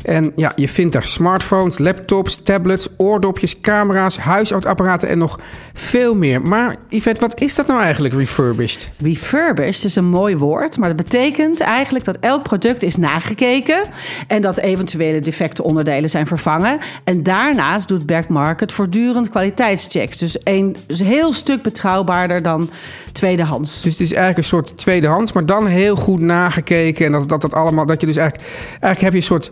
En 0.03 0.33
ja, 0.37 0.53
je 0.57 0.69
vindt 0.69 0.93
daar 0.93 1.05
smartphones, 1.05 1.79
laptops, 1.79 2.37
tablets, 2.37 2.89
oordopjes, 2.97 3.61
camera's, 3.61 4.19
huishoudapparaten 4.19 5.09
en 5.09 5.19
nog 5.19 5.39
veel 5.75 6.15
meer. 6.15 6.43
Maar 6.43 6.77
Yvette, 6.89 7.21
wat 7.21 7.41
is 7.41 7.55
dat 7.55 7.67
nou 7.67 7.81
eigenlijk, 7.81 8.15
refurbished? 8.15 8.91
Refurbished 8.99 9.85
is 9.85 9.97
een 9.97 10.09
mooi 10.09 10.37
woord, 10.37 10.79
maar 10.79 10.89
dat 10.89 10.97
betekent 10.97 11.61
eigenlijk 11.61 12.05
dat 12.05 12.17
elk 12.21 12.43
product 12.43 12.83
is 12.83 12.97
nagekeken 12.97 13.83
en 14.27 14.43
dat 14.43 14.59
eventuele 14.59 15.21
defecte 15.21 15.63
onderdelen 15.63 16.11
zijn 16.11 16.27
vervangen. 16.27 16.79
En 17.05 17.23
daarnaast 17.23 17.89
doet 17.89 18.07
Back 18.07 18.29
Market 18.29 18.73
voortdurend 18.73 19.31
kwaliteitschecks. 19.31 20.17
Dus 20.17 20.37
een 20.45 20.77
heel 20.87 21.33
stuk 21.33 21.63
betrouwbaarder 21.63 22.43
dan 22.43 22.71
tweedehands. 23.13 23.83
Dus 23.83 23.93
het 23.93 24.01
is 24.01 24.13
eigenlijk 24.13 24.39
een 24.39 24.45
soort 24.45 24.77
tweedehands, 24.77 25.33
maar 25.33 25.47
dan 25.47 25.67
heel 25.67 25.97
goed 25.97 26.21
nagekeken. 26.21 27.07
En 27.07 27.13
dat 27.13 27.29
dat, 27.29 27.41
dat 27.41 27.55
allemaal, 27.55 27.87
dat 27.87 28.01
je 28.01 28.07
dus 28.07 28.17
eigenlijk, 28.17 28.49
eigenlijk 28.71 29.01
heb 29.01 29.13
je 29.13 29.19
een 29.19 29.23
soort 29.23 29.51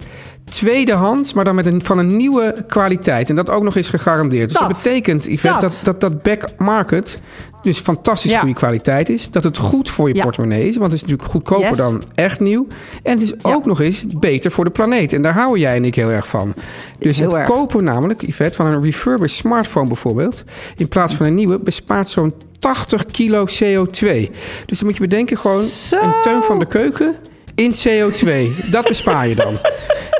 tweedehands, 0.48 1.32
maar 1.32 1.44
dan 1.44 1.54
met 1.54 1.66
een, 1.66 1.82
van 1.82 1.98
een 1.98 2.16
nieuwe 2.16 2.64
kwaliteit. 2.66 3.28
En 3.28 3.34
dat 3.34 3.50
ook 3.50 3.62
nog 3.62 3.76
eens 3.76 3.88
gegarandeerd. 3.88 4.48
Dus 4.48 4.58
dat, 4.58 4.68
Dat. 4.68 4.82
betekent, 4.82 5.24
Yvette, 5.24 5.60
Dat. 5.60 5.60
dat, 5.60 5.80
dat, 5.84 6.00
dat 6.00 6.22
back 6.22 6.44
market 6.58 7.18
dus 7.62 7.78
fantastisch 7.78 8.30
Ja. 8.30 8.38
goede 8.38 8.54
kwaliteit 8.54 9.08
is. 9.08 9.30
Dat 9.30 9.44
het 9.44 9.56
goed 9.56 9.90
voor 9.90 10.08
je 10.08 10.14
Ja. 10.14 10.22
portemonnee 10.22 10.68
is, 10.68 10.76
want 10.76 10.92
het 10.92 11.02
is 11.02 11.08
natuurlijk 11.08 11.30
goedkoper 11.30 11.68
Yes. 11.68 11.76
dan 11.76 12.02
echt 12.14 12.40
nieuw. 12.40 12.66
En 13.02 13.12
het 13.12 13.22
is 13.22 13.44
ook 13.44 13.64
nog 13.66 13.80
eens 13.80 14.04
beter 14.06 14.50
voor 14.50 14.64
de 14.64 14.70
planeet. 14.70 15.12
En 15.12 15.22
daar 15.22 15.32
houden 15.34 15.60
jij 15.60 15.76
en 15.76 15.84
ik 15.84 15.94
heel 15.94 16.10
erg 16.10 16.28
van. 16.28 16.54
Dus 16.98 17.18
Heel 17.18 17.26
het 17.26 17.36
erg. 17.36 17.48
kopen 17.48 17.84
namelijk, 17.84 18.22
Yvette, 18.22 18.56
van 18.56 18.66
een 18.66 18.82
refurbished 18.82 19.38
smartphone 19.38 19.86
bijvoorbeeld... 19.86 20.44
in 20.76 20.88
plaats 20.88 21.14
van 21.14 21.26
een 21.26 21.34
nieuwe, 21.34 21.58
bespaart 21.58 22.08
zo'n 22.08 22.32
80 22.58 23.06
kilo 23.06 23.44
CO2. 23.44 24.30
Dus 24.66 24.78
dan 24.78 24.84
moet 24.88 24.94
je 24.94 25.00
bedenken 25.00 25.36
gewoon 25.38 25.62
Zo. 25.62 25.96
een 26.00 26.12
teun 26.22 26.42
van 26.42 26.58
de 26.58 26.66
keuken 26.66 27.14
in 27.58 27.72
CO2. 27.72 28.30
Dat 28.70 28.88
bespaar 28.88 29.28
je 29.28 29.34
dan. 29.34 29.58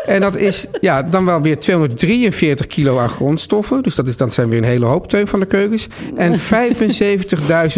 En 0.06 0.20
dat 0.20 0.36
is 0.36 0.66
ja, 0.80 1.02
dan 1.02 1.24
wel 1.24 1.42
weer 1.42 1.58
243 1.58 2.66
kilo 2.66 2.98
aan 2.98 3.08
grondstoffen. 3.08 3.82
Dus 3.82 3.94
dat, 3.94 4.08
is, 4.08 4.16
dat 4.16 4.32
zijn 4.32 4.48
weer 4.48 4.58
een 4.58 4.64
hele 4.64 4.84
hoop 4.84 5.08
teun 5.08 5.26
van 5.26 5.40
de 5.40 5.46
keukens. 5.46 5.88
En 6.16 6.38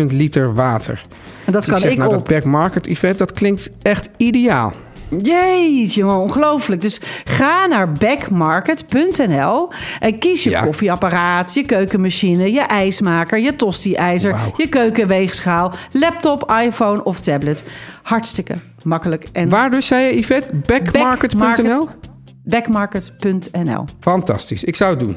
75.000 0.01 0.07
liter 0.07 0.55
water. 0.55 1.05
En 1.45 1.53
dat 1.53 1.55
Dus 1.55 1.65
ik 1.65 1.71
kan 1.71 1.79
zeg, 1.79 1.91
ik 1.91 1.99
nou, 1.99 2.15
op. 2.15 2.15
dat 2.15 2.29
back 2.29 2.45
market 2.45 2.87
event, 2.87 3.19
dat 3.19 3.33
klinkt 3.33 3.71
echt 3.83 4.09
ideaal. 4.17 4.75
Jeetje, 5.23 6.05
man, 6.05 6.21
ongelooflijk. 6.21 6.81
Dus 6.83 7.01
ga 7.25 7.67
naar 7.67 7.93
backmarket.nl 7.93 9.69
en 10.01 10.19
kies 10.19 10.45
je 10.45 10.51
Ja. 10.51 10.63
koffieapparaat, 10.63 11.55
je 11.55 11.65
keukenmachine, 11.65 12.53
je 12.53 12.61
ijsmaker, 12.61 13.39
je 13.39 13.57
tosti-ijzer, 13.57 14.37
je 14.57 14.69
keukenweegschaal, 14.69 15.73
laptop, 15.93 16.51
iPhone 16.63 17.05
of 17.05 17.21
tablet. 17.21 17.65
Hartstikke 18.03 18.55
makkelijk. 18.83 19.27
En 19.33 19.49
Waar 19.49 19.71
dus, 19.71 19.87
zei 19.87 20.05
je, 20.07 20.19
Yvette? 20.19 20.53
Backmarket.nl? 20.67 21.41
Backmarket- 21.55 22.09
Backmarket.nl. 22.45 23.85
Fantastisch, 24.01 24.65
ik 24.65 24.77
zou 24.77 24.91
het 24.91 24.99
doen. 25.01 25.17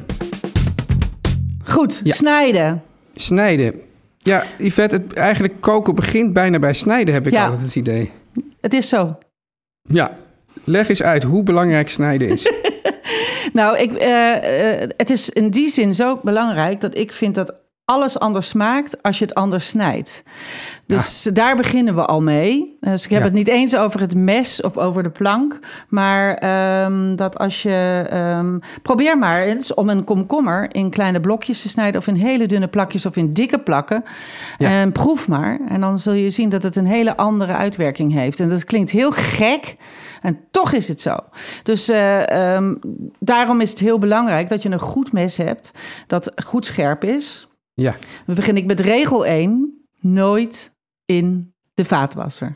Goed, 1.66 2.02
Ja. 2.04 2.14
snijden. 2.14 2.82
Snijden. 3.16 3.74
Ja, 4.18 4.44
Yvette, 4.58 4.96
het, 4.96 5.14
eigenlijk 5.14 5.54
koken 5.62 5.96
begint 5.96 6.34
bijna 6.34 6.60
bij 6.60 6.74
snijden, 6.74 7.14
heb 7.14 7.28
ik 7.28 7.34
Ja. 7.34 7.44
altijd 7.46 7.62
het 7.62 7.76
idee. 7.76 8.12
Het 8.62 8.74
is 8.74 8.90
zo. 8.90 9.18
Ja, 9.90 10.14
leg 10.64 10.90
eens 10.90 11.04
uit 11.04 11.24
hoe 11.24 11.44
belangrijk 11.44 11.90
snijden 11.90 12.30
is. 12.30 12.52
Nou, 13.54 13.78
ik, 13.78 13.94
eh, 13.96 14.82
eh, 14.82 14.90
het 14.98 15.10
is 15.10 15.30
in 15.30 15.50
die 15.50 15.70
zin 15.70 15.94
zo 15.94 16.20
belangrijk 16.24 16.82
dat 16.82 16.98
ik 16.98 17.12
vind 17.12 17.36
dat 17.36 17.54
alles 17.86 18.20
anders 18.20 18.48
smaakt 18.48 19.02
als 19.04 19.20
je 19.20 19.26
het 19.26 19.34
anders 19.34 19.68
snijdt. 19.68 20.24
Dus 20.86 21.30
daar 21.34 21.56
beginnen 21.56 21.96
we 21.96 22.06
al 22.06 22.22
mee. 22.22 22.78
Dus 22.80 23.04
ik 23.04 23.10
heb 23.10 23.20
Ja. 23.20 23.26
het 23.26 23.34
niet 23.34 23.48
eens 23.48 23.76
over 23.76 24.00
het 24.00 24.16
mes 24.16 24.62
of 24.62 24.78
over 24.78 25.04
de 25.04 25.10
plank, 25.10 25.60
maar 25.88 26.34
ehm, 26.34 27.16
dat 27.16 27.38
als 27.38 27.62
je 27.64 28.06
ehm, 28.10 28.58
probeer 28.82 29.18
maar 29.18 29.42
eens 29.42 29.74
om 29.74 29.90
een 29.90 30.04
komkommer 30.04 30.74
in 30.76 30.90
kleine 30.90 31.20
blokjes 31.22 31.62
te 31.62 31.70
snijden 31.70 32.00
of 32.02 32.08
in 32.08 32.16
hele 32.16 32.46
dunne 32.46 32.68
plakjes 32.68 33.06
of 33.06 33.16
in 33.16 33.34
dikke 33.34 33.60
plakken 33.60 34.04
Ja. 34.58 34.70
en 34.70 34.92
proef 34.92 35.28
maar 35.28 35.60
en 35.70 35.82
dan 35.82 36.00
zul 36.00 36.14
je 36.14 36.30
zien 36.30 36.50
dat 36.50 36.64
het 36.64 36.76
een 36.76 36.86
hele 36.88 37.18
andere 37.18 37.54
uitwerking 37.54 38.14
heeft. 38.14 38.40
En 38.40 38.50
dat 38.50 38.64
klinkt 38.64 38.92
heel 38.92 39.12
gek. 39.12 39.76
En 40.22 40.40
toch 40.52 40.72
is 40.74 40.88
het 40.88 41.02
zo. 41.02 41.16
Dus 41.64 41.90
eh, 41.90 42.56
ehm, 42.56 42.74
daarom 43.20 43.62
is 43.62 43.70
het 43.70 43.80
heel 43.80 44.00
belangrijk 44.00 44.50
dat 44.50 44.62
je 44.64 44.70
een 44.72 44.80
goed 44.80 45.12
mes 45.12 45.38
hebt 45.38 45.72
dat 46.08 46.32
goed 46.46 46.66
scherp 46.66 47.04
is. 47.04 47.48
Ja, 47.74 47.96
Dan 48.26 48.36
begin 48.36 48.58
ik 48.58 48.66
met 48.66 48.80
regel 48.80 49.26
1. 49.26 49.84
Nooit 50.02 50.74
in 51.06 51.54
de 51.74 51.86
vaatwasser. 51.86 52.56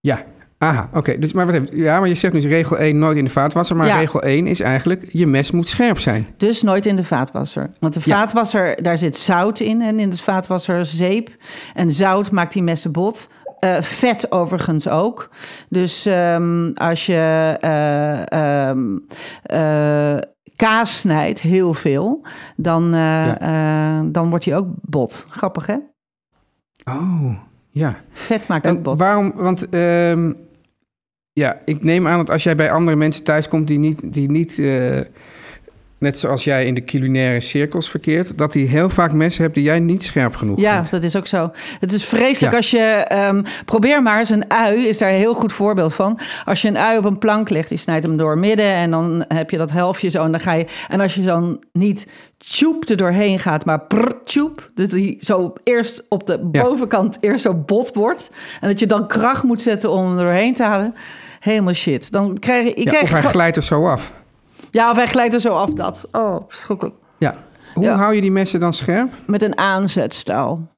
ja. 0.00 0.24
Aha, 0.58 0.90
oké. 0.94 1.18
Dus, 1.18 1.32
maar 1.32 1.46
wat 1.46 1.54
even, 1.54 1.76
ja, 1.76 1.98
maar 1.98 2.08
je 2.08 2.14
zegt 2.14 2.32
dus 2.34 2.44
regel 2.44 2.78
1 2.78 2.98
nooit 2.98 3.16
in 3.16 3.24
de 3.24 3.30
vaatwasser. 3.30 3.76
Maar 3.76 3.86
Ja. 3.86 3.98
regel 3.98 4.22
1 4.22 4.46
is 4.46 4.60
eigenlijk, 4.60 5.04
je 5.12 5.26
mes 5.26 5.50
moet 5.50 5.66
scherp 5.66 5.98
zijn. 5.98 6.26
Dus 6.36 6.62
nooit 6.62 6.86
in 6.86 6.96
de 6.96 7.04
vaatwasser. 7.04 7.70
Want 7.78 7.94
de 7.94 8.00
Ja. 8.04 8.16
vaatwasser, 8.16 8.82
daar 8.82 8.98
zit 8.98 9.16
zout 9.16 9.60
in. 9.60 9.80
En 9.82 10.00
in 10.00 10.10
de 10.10 10.16
vaatwasser 10.18 10.86
zeep. 10.86 11.28
En 11.74 11.90
zout 11.90 12.30
maakt 12.30 12.52
die 12.52 12.62
messen 12.62 12.92
bot. 12.92 13.28
Eh, 13.58 13.82
vet 13.82 14.32
overigens 14.32 14.88
ook. 14.88 15.28
Dus 15.68 16.06
ehm, 16.06 16.70
als 16.74 17.06
je 17.06 17.56
eh, 19.42 20.16
kaas 20.60 20.98
snijdt, 20.98 21.40
heel 21.40 21.74
veel, 21.74 22.22
dan, 22.56 22.94
eh, 22.94 23.98
eh, 23.98 24.04
dan 24.06 24.28
wordt 24.28 24.44
die 24.44 24.54
ook 24.54 24.66
bot. 24.80 25.26
Grappig, 25.28 25.66
hè? 25.66 25.76
Oh, 26.84 27.34
ja. 27.70 27.96
Vet 28.12 28.48
maakt 28.48 28.66
En 28.66 28.76
ook 28.76 28.82
bot. 28.82 28.98
waarom, 28.98 29.32
want 29.36 29.68
ehm, 29.68 30.32
Ja, 31.32 31.58
ik 31.64 31.82
neem 31.82 32.06
aan 32.06 32.18
dat 32.18 32.30
als 32.30 32.42
jij 32.42 32.56
bij 32.56 32.70
andere 32.72 32.96
mensen 32.96 33.24
thuiskomt 33.24 33.66
die 33.68 33.78
niet, 33.78 34.12
die 34.12 34.30
niet 34.30 34.58
eh, 34.58 35.00
net 36.00 36.18
zoals 36.18 36.44
jij 36.44 36.66
in 36.66 36.74
de 36.74 36.84
culinaire 36.84 37.40
cirkels 37.40 37.90
verkeert, 37.90 38.38
dat 38.38 38.52
die 38.52 38.66
heel 38.66 38.88
vaak 38.88 39.12
messen 39.12 39.42
hebt 39.42 39.54
die 39.54 39.64
jij 39.64 39.80
niet 39.80 40.04
scherp 40.04 40.34
genoeg 40.36 40.60
Ja, 40.60 40.74
vindt. 40.74 40.90
dat 40.90 41.04
is 41.04 41.16
ook 41.16 41.26
zo. 41.26 41.50
Het 41.80 41.92
is 41.92 42.04
vreselijk 42.04 42.52
Ja. 42.52 42.56
als 42.58 42.70
je... 42.70 42.78
ehm, 43.08 43.42
probeer 43.64 44.02
maar 44.02 44.18
eens 44.18 44.30
een 44.30 44.50
ui, 44.50 44.86
is 44.88 44.98
daar 44.98 45.08
een 45.10 45.14
heel 45.16 45.34
goed 45.34 45.52
voorbeeld 45.52 45.94
van. 45.94 46.18
Als 46.44 46.62
je 46.62 46.68
een 46.68 46.76
ui 46.78 46.98
op 46.98 47.04
een 47.04 47.18
plank 47.18 47.50
legt, 47.50 47.68
je 47.68 47.76
snijdt 47.76 48.06
hem 48.06 48.16
door 48.16 48.38
midden... 48.38 48.66
en 48.74 48.90
dan 48.90 49.24
heb 49.28 49.50
je 49.50 49.56
dat 49.56 49.70
helftje 49.70 50.08
zo 50.08 50.24
en 50.24 50.30
dan 50.30 50.40
ga 50.40 50.52
je... 50.52 50.66
En 50.88 51.00
als 51.00 51.14
je 51.14 51.22
dan 51.22 51.62
niet 51.72 52.06
tjoep 52.38 52.88
er 52.88 52.96
doorheen 52.96 53.38
gaat, 53.38 53.64
maar 53.64 53.80
prr, 53.80 54.12
tjoep... 54.24 54.70
dat 54.74 54.90
die 54.90 55.16
zo 55.20 55.52
eerst 55.64 56.04
op 56.08 56.26
de 56.26 56.48
Ja. 56.52 56.62
bovenkant 56.62 57.16
eerst 57.20 57.42
zo 57.42 57.54
bot 57.54 57.94
wordt... 57.94 58.30
en 58.60 58.68
dat 58.68 58.78
je 58.78 58.86
dan 58.86 59.06
kracht 59.08 59.42
moet 59.42 59.60
zetten 59.60 59.90
om 59.90 60.06
hem 60.08 60.18
er 60.18 60.24
doorheen 60.24 60.54
te 60.54 60.62
halen... 60.62 60.94
Helemaal 61.40 61.74
shit. 61.74 62.12
Dan 62.12 62.38
krijg 62.38 62.64
je... 62.64 62.70
ik 62.74 62.84
Ja, 62.84 62.90
krijg 62.90 63.02
of 63.02 63.10
hij 63.10 63.30
glijdt 63.30 63.56
er 63.56 63.62
zo 63.62 63.86
af. 63.86 64.12
Ja, 64.70 64.90
of 64.90 64.96
hij 64.96 65.06
glijdt 65.06 65.34
er 65.34 65.40
zo 65.40 65.54
af, 65.54 65.70
dat. 65.72 66.08
Oh, 66.12 66.36
verschrikkelijk. 66.48 66.96
Ja. 67.18 67.34
Hoe 67.74 67.84
Ja. 67.84 67.96
hou 67.96 68.14
je 68.14 68.20
die 68.20 68.30
messen 68.32 68.60
dan 68.60 68.72
scherp? 68.72 69.12
Met 69.26 69.42
een 69.42 69.58
aanzetstaal. 69.58 70.68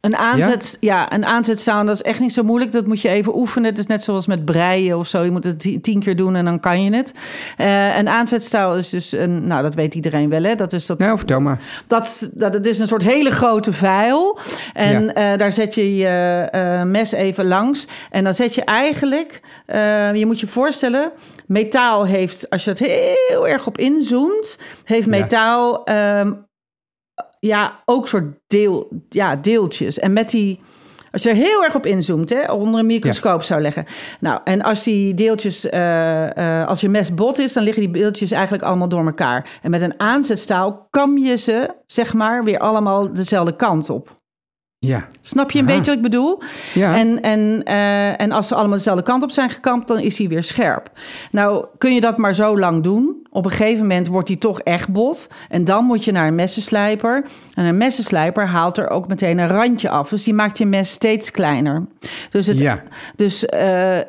Een, 0.00 0.16
aanzet, 0.16 0.76
ja? 0.80 1.12
een 1.12 1.24
aanzetstaal, 1.24 1.84
dat 1.84 1.94
is 1.94 2.02
echt 2.02 2.20
niet 2.20 2.32
zo 2.32 2.42
moeilijk. 2.42 2.72
Dat 2.72 2.86
moet 2.86 3.00
je 3.00 3.08
even 3.08 3.36
oefenen. 3.38 3.68
Het 3.70 3.78
is 3.78 3.86
net 3.86 4.02
zoals 4.04 4.26
met 4.26 4.44
breien 4.44 4.98
of 4.98 5.06
zo. 5.06 5.22
Je 5.22 5.30
moet 5.30 5.44
het 5.44 5.60
ti- 5.60 5.80
tien 5.80 6.00
keer 6.00 6.16
doen 6.16 6.36
en 6.36 6.44
dan 6.44 6.60
kan 6.60 6.82
je 6.84 6.96
het. 6.96 7.12
Eh, 7.56 7.96
een 7.98 8.08
aanzetstaal 8.08 8.76
is 8.76 8.88
dus 8.90 9.12
een... 9.12 9.46
Nou, 9.46 9.62
dat 9.62 9.74
weet 9.74 9.94
iedereen 9.94 10.28
wel, 10.28 10.42
hè? 10.42 10.54
Dat 10.54 10.72
is 10.72 10.86
dat... 10.86 10.98
Nou, 10.98 11.16
vertel 11.18 11.40
maar. 11.40 11.60
Dat, 11.86 12.30
dat 12.34 12.54
het 12.54 12.66
is 12.66 12.78
een 12.78 12.86
soort 12.86 13.02
hele 13.02 13.30
grote 13.30 13.72
vijl. 13.72 14.38
En 14.72 15.02
Ja. 15.04 15.12
eh, 15.32 15.38
daar 15.38 15.52
zet 15.52 15.74
je 15.74 15.96
je 15.96 16.08
eh, 16.50 16.82
mes 16.82 17.12
even 17.12 17.46
langs. 17.46 17.86
En 18.10 18.24
dan 18.24 18.34
zet 18.34 18.54
je 18.54 18.64
eigenlijk... 18.64 19.40
je 20.14 20.24
moet 20.26 20.40
je 20.40 20.46
voorstellen... 20.46 21.12
Metaal 21.46 22.06
heeft, 22.06 22.50
als 22.50 22.64
je 22.64 22.70
het 22.70 22.78
heel 22.78 23.48
erg 23.48 23.66
op 23.66 23.78
inzoomt... 23.78 24.58
heeft 24.84 25.04
Ja. 25.04 25.10
metaal 25.10 25.84
ehm, 25.84 26.32
ja, 27.40 27.82
ook 27.84 28.08
soort 28.08 28.26
deel, 28.46 28.88
ja, 29.08 29.36
deeltjes. 29.36 29.98
En 29.98 30.12
met 30.12 30.30
die... 30.30 30.60
Als 31.12 31.22
je 31.22 31.28
er 31.28 31.34
heel 31.34 31.64
erg 31.64 31.74
op 31.74 31.86
inzoomt, 31.86 32.30
hè, 32.30 32.52
onder 32.52 32.80
een 32.80 32.86
microscoop 32.86 33.42
zou 33.42 33.60
leggen. 33.60 33.84
Nou, 34.20 34.40
en 34.44 34.62
als 34.62 34.82
die 34.82 35.14
deeltjes, 35.14 35.68
eh, 35.68 36.60
eh, 36.60 36.68
als 36.68 36.80
je 36.80 36.88
mes 36.88 37.14
bot 37.14 37.38
is, 37.38 37.52
dan 37.52 37.62
liggen 37.62 37.82
die 37.82 37.92
deeltjes 37.92 38.30
eigenlijk 38.30 38.64
allemaal 38.64 38.88
door 38.88 39.06
elkaar. 39.06 39.58
En 39.62 39.70
met 39.70 39.82
een 39.82 40.00
aanzetstaal 40.00 40.86
kam 40.90 41.18
je 41.18 41.36
ze, 41.36 41.70
zeg 41.86 42.14
maar, 42.14 42.44
weer 42.44 42.58
allemaal 42.58 43.12
dezelfde 43.12 43.56
kant 43.56 43.90
op. 43.90 44.18
Ja. 44.78 45.06
Snap 45.20 45.50
je 45.50 45.58
een 45.58 45.64
Aha. 45.64 45.74
beetje 45.74 45.90
wat 45.90 46.04
ik 46.04 46.10
bedoel? 46.10 46.42
Ja. 46.74 46.96
En, 46.96 47.22
en, 47.22 47.62
eh, 47.64 48.20
en 48.20 48.32
als 48.32 48.48
ze 48.48 48.54
allemaal 48.54 48.76
dezelfde 48.76 49.02
kant 49.02 49.22
op 49.22 49.30
zijn 49.30 49.50
gekampt, 49.50 49.88
dan 49.88 49.98
is 49.98 50.18
hij 50.18 50.28
weer 50.28 50.42
scherp. 50.42 50.90
Nou, 51.30 51.66
kun 51.78 51.94
je 51.94 52.00
dat 52.00 52.16
maar 52.16 52.34
zo 52.34 52.58
lang 52.58 52.82
doen? 52.82 53.19
Op 53.30 53.44
een 53.44 53.50
gegeven 53.50 53.80
moment 53.80 54.06
wordt 54.06 54.28
hij 54.28 54.36
toch 54.36 54.60
echt 54.60 54.88
bot. 54.88 55.28
En 55.48 55.64
dan 55.64 55.84
moet 55.84 56.04
je 56.04 56.12
naar 56.12 56.26
een 56.26 56.34
messenslijper. 56.34 57.24
En 57.54 57.64
een 57.64 57.76
messenslijper 57.76 58.46
haalt 58.46 58.78
er 58.78 58.90
ook 58.90 59.08
meteen 59.08 59.38
een 59.38 59.48
randje 59.48 59.90
af. 59.90 60.08
Dus 60.08 60.24
die 60.24 60.34
maakt 60.34 60.58
je 60.58 60.66
mes 60.66 60.90
steeds 60.90 61.30
kleiner. 61.30 61.86
Dus, 62.30 62.46
het, 62.46 62.58
Ja. 62.58 62.82
dus 63.16 63.46
eh, 63.46 64.00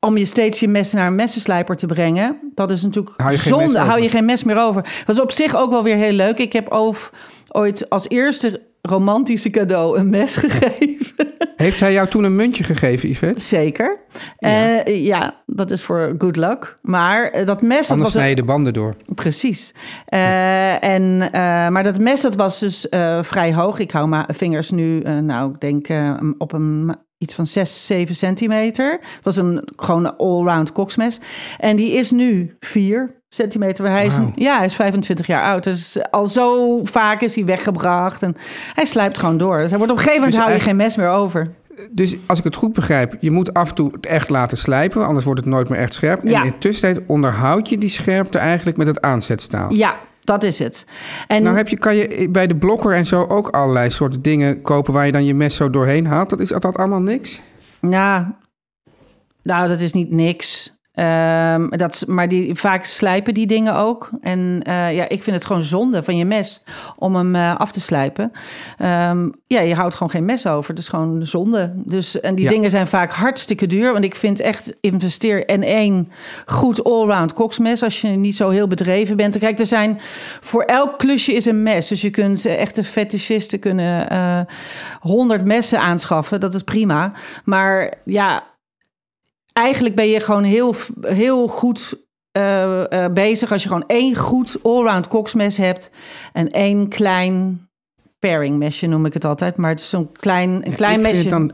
om 0.00 0.16
je 0.16 0.24
steeds 0.24 0.60
je 0.60 0.68
mes 0.68 0.92
naar 0.92 1.06
een 1.06 1.14
messenslijper 1.14 1.76
te 1.76 1.86
brengen, 1.86 2.38
dat 2.54 2.70
is 2.70 2.82
natuurlijk 2.82 3.20
Hou 3.20 3.36
zonde. 3.36 3.78
Hou 3.78 4.00
je 4.00 4.08
geen 4.08 4.24
mes 4.24 4.44
meer 4.44 4.58
over. 4.58 4.82
Dat 5.04 5.16
is 5.16 5.22
op 5.22 5.32
zich 5.32 5.56
ook 5.56 5.70
wel 5.70 5.82
weer 5.82 5.96
heel 5.96 6.12
leuk. 6.12 6.38
Ik 6.38 6.52
heb 6.52 6.68
over, 6.68 7.10
ooit 7.48 7.90
als 7.90 8.08
eerste 8.08 8.62
romantische 8.86 9.50
cadeau 9.50 9.98
een 9.98 10.10
mes 10.10 10.36
gegeven. 10.46 11.34
Heeft 11.56 11.80
hij 11.80 11.92
jou 11.92 12.08
toen 12.08 12.24
een 12.24 12.36
muntje 12.36 12.64
gegeven, 12.64 13.08
Yvette? 13.08 13.40
Zeker. 13.40 13.98
Ja. 14.38 14.82
ja, 14.86 15.34
dat 15.46 15.70
is 15.70 15.82
voor 15.82 16.14
good 16.18 16.36
luck. 16.36 16.74
Maar 16.82 17.24
eh, 17.30 17.46
dat 17.46 17.62
mes, 17.62 17.80
dat 17.80 17.90
Anders 17.90 18.02
was... 18.02 18.12
snij 18.12 18.28
je 18.28 18.34
de 18.34 18.44
banden 18.44 18.72
door. 18.72 18.96
Precies. 19.14 19.74
Eh, 20.06 20.84
en, 20.84 21.32
eh, 21.32 21.68
maar 21.68 21.82
dat 21.82 21.98
mes, 21.98 22.20
dat 22.20 22.36
was 22.36 22.58
dus 22.58 22.88
eh, 22.88 23.22
vrij 23.22 23.54
hoog. 23.54 23.78
Ik 23.78 23.90
hou 23.90 24.08
mijn 24.08 24.24
vingers 24.28 24.70
nu, 24.70 25.00
eh, 25.00 25.18
nou, 25.18 25.50
ik 25.52 25.60
denk 25.60 25.88
eh, 25.88 26.14
op 26.38 26.52
een 26.52 26.96
iets 27.18 27.34
van 27.34 27.46
6, 27.46 27.86
7 27.86 28.14
centimeter. 28.14 28.92
Het 29.00 29.24
was 29.24 29.36
een 29.36 29.68
gewoon 29.76 30.16
allround 30.16 30.72
koksmes. 30.72 31.20
En 31.58 31.76
die 31.76 31.92
is 31.92 32.10
nu 32.10 32.56
4 32.60 33.14
centimeter. 33.28 33.90
Hij 33.90 34.06
is, 34.06 34.18
ja, 34.34 34.56
hij 34.56 34.66
is 34.66 34.74
25 34.74 35.26
jaar 35.26 35.42
oud. 35.42 35.64
Dus 35.64 35.98
al 36.10 36.26
zo 36.26 36.80
vaak 36.84 37.20
is 37.20 37.34
hij 37.34 37.44
weggebracht. 37.44 38.22
En 38.22 38.36
hij 38.74 38.84
slijpt 38.84 39.18
gewoon 39.18 39.38
door. 39.38 39.58
Dus 39.58 39.70
hij 39.70 39.78
wordt 39.78 39.92
op 39.92 39.98
een 39.98 40.04
gegeven 40.04 40.24
moment 40.24 40.32
Dus 40.32 40.42
hou 40.42 40.54
je 40.54 40.68
geen 40.68 40.76
mes 40.76 40.96
meer 40.96 41.08
over. 41.08 41.50
Dus 41.90 42.16
als 42.26 42.38
ik 42.38 42.44
het 42.44 42.56
goed 42.56 42.72
begrijp, 42.72 43.16
je 43.20 43.30
moet 43.30 43.54
af 43.54 43.68
en 43.68 43.74
toe 43.74 43.92
het 43.92 44.06
echt 44.06 44.28
laten 44.28 44.58
slijpen, 44.58 45.06
anders 45.06 45.24
wordt 45.24 45.40
het 45.40 45.48
nooit 45.48 45.68
meer 45.68 45.78
echt 45.78 45.94
scherp. 45.94 46.22
Ja. 46.22 46.38
En 46.38 46.44
in 46.44 46.50
de 46.50 46.58
tussentijd 46.58 47.06
onderhoud 47.06 47.68
je 47.68 47.78
die 47.78 47.88
scherpte 47.88 48.38
eigenlijk 48.38 48.76
met 48.76 48.86
het 48.86 49.00
aanzetstaal. 49.00 49.72
Ja, 49.72 49.96
dat 50.26 50.42
is 50.42 50.58
het. 50.58 50.86
En 51.26 51.42
Nou 51.42 51.56
heb 51.56 51.68
je, 51.68 51.78
kan 51.78 51.96
je 51.96 52.28
bij 52.30 52.46
de 52.46 52.56
blokker 52.56 52.92
en 52.92 53.06
zo 53.06 53.24
ook 53.24 53.48
allerlei 53.48 53.90
soorten 53.90 54.22
dingen 54.22 54.62
kopen 54.62 54.92
waar 54.92 55.06
je 55.06 55.12
dan 55.12 55.24
je 55.24 55.34
mes 55.34 55.54
zo 55.54 55.70
doorheen 55.70 56.06
haalt. 56.06 56.30
Dat 56.30 56.40
is 56.40 56.52
dat 56.52 56.76
allemaal 56.76 57.00
niks? 57.00 57.40
Ja, 57.80 58.38
nou, 59.42 59.68
dat 59.68 59.80
is 59.80 59.92
niet 59.92 60.10
niks. 60.10 60.75
Ehm, 60.96 61.68
dat, 61.68 62.04
maar 62.06 62.28
die, 62.28 62.54
vaak 62.54 62.84
slijpen 62.84 63.34
die 63.34 63.46
dingen 63.46 63.74
ook. 63.74 64.10
En 64.20 64.60
eh, 64.62 64.94
ja, 64.94 65.08
ik 65.08 65.22
vind 65.22 65.36
het 65.36 65.44
gewoon 65.44 65.62
zonde 65.62 66.02
van 66.02 66.16
je 66.16 66.24
mes 66.24 66.64
om 66.96 67.14
hem 67.14 67.34
eh, 67.34 67.56
af 67.56 67.72
te 67.72 67.80
slijpen. 67.80 68.32
Ehm, 68.78 69.28
ja, 69.46 69.60
je 69.60 69.74
houdt 69.74 69.94
gewoon 69.94 70.10
geen 70.10 70.24
mes 70.24 70.46
over. 70.46 70.74
Dat 70.74 70.82
is 70.82 70.88
gewoon 70.88 71.26
zonde. 71.26 71.72
Dus, 71.74 72.20
en 72.20 72.34
die 72.34 72.44
Ja. 72.44 72.50
dingen 72.50 72.70
zijn 72.70 72.86
vaak 72.86 73.10
hartstikke 73.10 73.66
duur. 73.66 73.92
Want 73.92 74.04
ik 74.04 74.14
vind 74.14 74.40
echt, 74.40 74.72
investeer 74.80 75.48
in 75.48 75.62
één 75.62 76.10
goed 76.46 76.84
allround 76.84 77.32
koksmes. 77.32 77.82
Als 77.82 78.00
je 78.00 78.08
niet 78.08 78.36
zo 78.36 78.48
heel 78.48 78.68
bedreven 78.68 79.16
bent. 79.16 79.38
Kijk, 79.38 79.58
er 79.58 79.66
zijn 79.66 79.98
voor 80.40 80.62
elk 80.62 80.98
klusje 80.98 81.32
is 81.32 81.44
een 81.44 81.62
mes. 81.62 81.88
Dus 81.88 82.00
je 82.00 82.10
kunt 82.10 82.46
eh, 82.46 82.60
echte 82.60 82.84
fetischisten 82.84 83.58
kunnen 83.58 84.46
honderd 85.00 85.44
messen 85.44 85.80
aanschaffen. 85.80 86.40
Dat 86.40 86.54
is 86.54 86.62
prima. 86.62 87.12
Maar 87.44 87.94
ja, 88.04 88.42
eigenlijk 89.56 89.94
ben 89.94 90.08
je 90.08 90.20
gewoon 90.20 90.42
heel, 90.42 90.74
heel 91.00 91.48
goed 91.48 92.04
eh, 92.32 93.04
eh, 93.04 93.12
bezig 93.12 93.52
als 93.52 93.62
je 93.62 93.68
gewoon 93.68 93.84
één 93.86 94.16
goed 94.16 94.56
allround 94.62 95.08
koksmes 95.08 95.56
hebt 95.56 95.90
en 96.32 96.48
één 96.48 96.88
klein 96.88 97.68
pairing 98.18 98.56
mesje 98.58 98.86
noem 98.86 99.06
ik 99.06 99.12
het 99.12 99.24
altijd, 99.24 99.56
maar 99.56 99.70
het 99.70 99.80
is 99.80 99.88
zo'n 99.88 100.12
klein, 100.12 100.66
een 100.66 100.74
klein 100.74 101.00
mesje. 101.00 101.28
dan, 101.28 101.52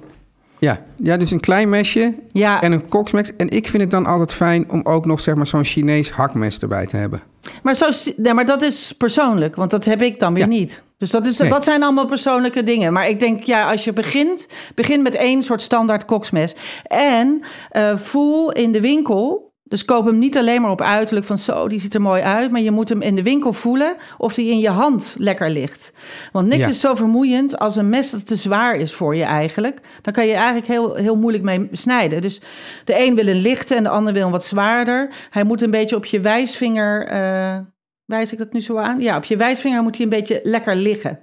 ja, 0.59 0.83
ja, 0.97 1.17
dus 1.17 1.31
een 1.31 1.41
klein 1.41 1.69
mesje 1.69 2.15
ja, 2.33 2.61
en 2.61 2.73
een 2.73 2.89
koksmes. 2.89 3.37
En 3.37 3.49
ik 3.49 3.69
vind 3.69 3.83
het 3.83 3.91
dan 3.91 4.07
altijd 4.07 4.33
fijn 4.33 4.71
om 4.71 4.81
ook 4.85 5.07
nog 5.07 5.21
zeg 5.21 5.35
maar 5.35 5.47
zo'n 5.47 5.65
Chinees 5.65 6.11
hakmes 6.11 6.59
erbij 6.59 6.87
te 6.87 6.97
hebben. 6.97 7.23
maar, 7.63 7.75
zo, 7.75 7.89
nee, 8.17 8.35
maar 8.35 8.47
dat 8.47 8.63
is 8.63 8.93
persoonlijk, 8.99 9.57
want 9.57 9.71
dat 9.71 9.85
heb 9.85 10.03
ik 10.03 10.21
dan 10.21 10.35
weer 10.35 10.43
Ja. 10.43 10.49
niet. 10.49 10.83
Dus 11.03 11.11
dat, 11.11 11.27
is, 11.27 11.39
Nee. 11.39 11.51
dat 11.51 11.65
zijn 11.65 11.83
allemaal 11.83 12.07
persoonlijke 12.07 12.63
dingen. 12.63 12.93
Maar 12.93 13.09
ik 13.09 13.21
denk, 13.21 13.43
ja, 13.43 13.71
als 13.71 13.85
je 13.85 13.93
begint, 13.93 14.49
begin 14.75 15.03
met 15.03 15.15
één 15.15 15.43
soort 15.43 15.63
standaard 15.63 16.05
koksmes. 16.05 16.55
En 16.87 17.43
eh, 17.71 17.97
voel 17.97 18.53
in 18.53 18.73
de 18.73 18.81
winkel. 18.81 19.51
Dus 19.65 19.85
koop 19.85 20.07
hem 20.07 20.19
niet 20.19 20.37
alleen 20.39 20.63
maar 20.63 20.71
op 20.71 20.81
uiterlijk 20.81 21.27
van 21.27 21.39
zo, 21.39 21.69
die 21.69 21.81
ziet 21.81 21.95
er 21.95 22.01
mooi 22.03 22.23
uit. 22.23 22.51
Maar 22.51 22.61
je 22.61 22.71
moet 22.71 22.89
hem 22.89 23.01
in 23.03 23.15
de 23.15 23.23
winkel 23.23 23.53
voelen 23.53 23.97
of 24.19 24.35
die 24.35 24.51
in 24.51 24.59
je 24.59 24.69
hand 24.71 25.15
lekker 25.19 25.51
ligt. 25.51 25.93
Want 26.33 26.49
niks 26.49 26.63
Ja. 26.65 26.69
is 26.69 26.81
zo 26.81 26.95
vermoeiend 26.95 27.59
als 27.59 27.77
een 27.77 27.89
mes 27.89 28.11
dat 28.11 28.27
te 28.27 28.37
zwaar 28.37 28.75
is 28.77 28.95
voor 28.95 29.17
je 29.17 29.25
eigenlijk. 29.25 29.81
Dan 30.03 30.13
kan 30.13 30.27
je 30.27 30.33
eigenlijk 30.35 30.67
heel, 30.67 30.95
heel 30.95 31.17
moeilijk 31.17 31.45
mee 31.45 31.69
snijden. 31.73 32.23
Dus 32.23 32.41
de 32.85 32.99
een 33.07 33.15
wil 33.15 33.27
een 33.27 33.41
lichte 33.41 33.75
en 33.75 33.83
de 33.83 33.89
ander 33.89 34.13
wil 34.13 34.25
een 34.27 34.31
wat 34.33 34.45
zwaarder. 34.45 35.11
Hij 35.31 35.45
moet 35.45 35.63
een 35.63 35.71
beetje 35.71 35.97
op 35.97 36.05
je 36.05 36.21
wijsvinger... 36.21 37.07
eh, 37.07 37.59
wijs 38.05 38.33
ik 38.33 38.39
dat 38.39 38.53
nu 38.53 38.61
zo 38.61 38.77
aan? 38.77 39.01
Ja, 39.01 39.17
op 39.17 39.25
je 39.25 39.37
wijsvinger 39.37 39.83
moet 39.83 39.97
hij 39.97 40.05
een 40.05 40.11
beetje 40.11 40.41
lekker 40.43 40.77
liggen. 40.77 41.19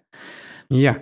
Ja, 0.67 0.97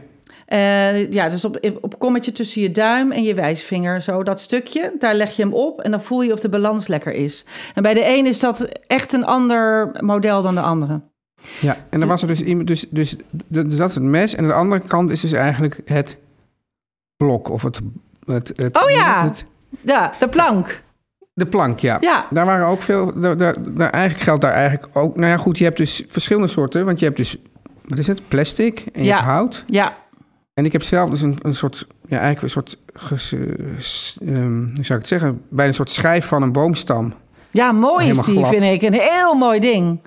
Eh, 0.46 1.12
ja, 1.12 1.30
dus 1.30 1.46
op, 1.46 1.78
op 1.82 2.00
kommetje 2.00 2.32
tussen 2.32 2.62
je 2.62 2.72
duim 2.72 3.12
en 3.12 3.24
je 3.24 3.34
wijsvinger, 3.34 4.02
zo 4.02 4.24
dat 4.24 4.40
stukje, 4.40 4.94
daar 5.00 5.16
leg 5.16 5.36
je 5.36 5.42
hem 5.44 5.54
op 5.54 5.82
en 5.82 5.92
dan 5.92 6.02
voel 6.02 6.22
je 6.22 6.34
of 6.34 6.40
de 6.40 6.50
balans 6.50 6.88
lekker 6.88 7.14
is. 7.14 7.46
En 7.76 7.82
bij 7.84 7.94
de 7.94 8.06
een 8.06 8.26
is 8.26 8.40
dat 8.40 8.62
echt 8.88 9.14
een 9.14 9.26
ander 9.26 9.92
model 10.04 10.42
dan 10.42 10.56
de 10.56 10.62
andere. 10.62 11.02
ja. 11.62 11.78
En 11.90 12.00
dan 12.00 12.10
was 12.10 12.22
er 12.22 12.28
dus 12.28 12.42
iemand, 12.42 12.68
dus, 12.68 12.86
dus, 12.90 13.16
dus 13.48 13.76
dat 13.78 13.90
is 13.90 13.96
het 13.96 14.04
mes. 14.04 14.34
En 14.36 14.44
aan 14.44 14.48
de 14.50 14.54
andere 14.56 14.82
kant 14.82 15.10
is 15.10 15.22
dus 15.22 15.32
eigenlijk 15.32 15.82
het 15.86 16.18
blok 17.18 17.50
of 17.50 17.62
het... 17.64 17.80
het, 18.26 18.54
het 18.56 18.84
Oh 18.84 18.90
ja. 18.90 19.24
het- 19.24 19.46
Ja, 19.82 20.14
de 20.20 20.30
plank. 20.30 20.84
De 21.38 21.46
plank, 21.46 21.80
ja. 21.80 21.98
Ja. 22.00 22.26
Daar 22.30 22.46
waren 22.46 22.68
ook 22.68 22.82
veel. 22.82 23.20
Daar, 23.20 23.38
daar, 23.38 23.56
daar 23.68 23.90
eigenlijk 23.90 24.24
geldt 24.24 24.42
daar 24.42 24.52
eigenlijk 24.52 24.98
ook. 24.98 25.16
Nou 25.16 25.28
ja, 25.28 25.38
goed, 25.38 25.58
je 25.58 25.64
hebt 25.64 25.78
dus 25.78 26.04
verschillende 26.08 26.48
soorten. 26.48 26.86
Want 26.86 27.00
je 27.00 27.06
hebt 27.06 27.18
dus. 27.18 27.36
Wat 27.86 27.98
is 27.98 28.08
het? 28.08 28.22
Plastic 28.28 28.80
en 28.94 29.02
je 29.02 29.08
Ja. 29.08 29.16
hebt 29.16 29.28
hout. 29.28 29.64
Ja, 29.68 29.98
En 30.54 30.66
ik 30.66 30.72
heb 30.72 30.84
zelf 30.84 31.10
dus 31.10 31.22
een, 31.22 31.38
een 31.42 31.54
soort. 31.54 31.88
Ja, 32.08 32.20
eigenlijk 32.20 32.42
een 32.42 32.50
soort. 32.50 32.78
ges- 32.94 33.34
eh, 34.22 34.36
ehm, 34.36 34.60
hoe 34.60 34.70
zou 34.74 34.78
ik 34.78 34.88
het 34.90 35.08
zeggen? 35.08 35.42
Bij 35.50 35.68
een 35.68 35.74
soort 35.74 35.90
schijf 35.90 36.26
van 36.26 36.42
een 36.42 36.52
boomstam. 36.52 37.14
ja 37.52 37.72
mooi 37.72 38.10
is 38.10 38.22
die, 38.22 38.36
glad. 38.38 38.50
vind 38.50 38.64
ik. 38.64 38.82
Een 38.82 39.00
heel 39.02 39.34
mooi 39.34 39.60
ding. 39.60 40.02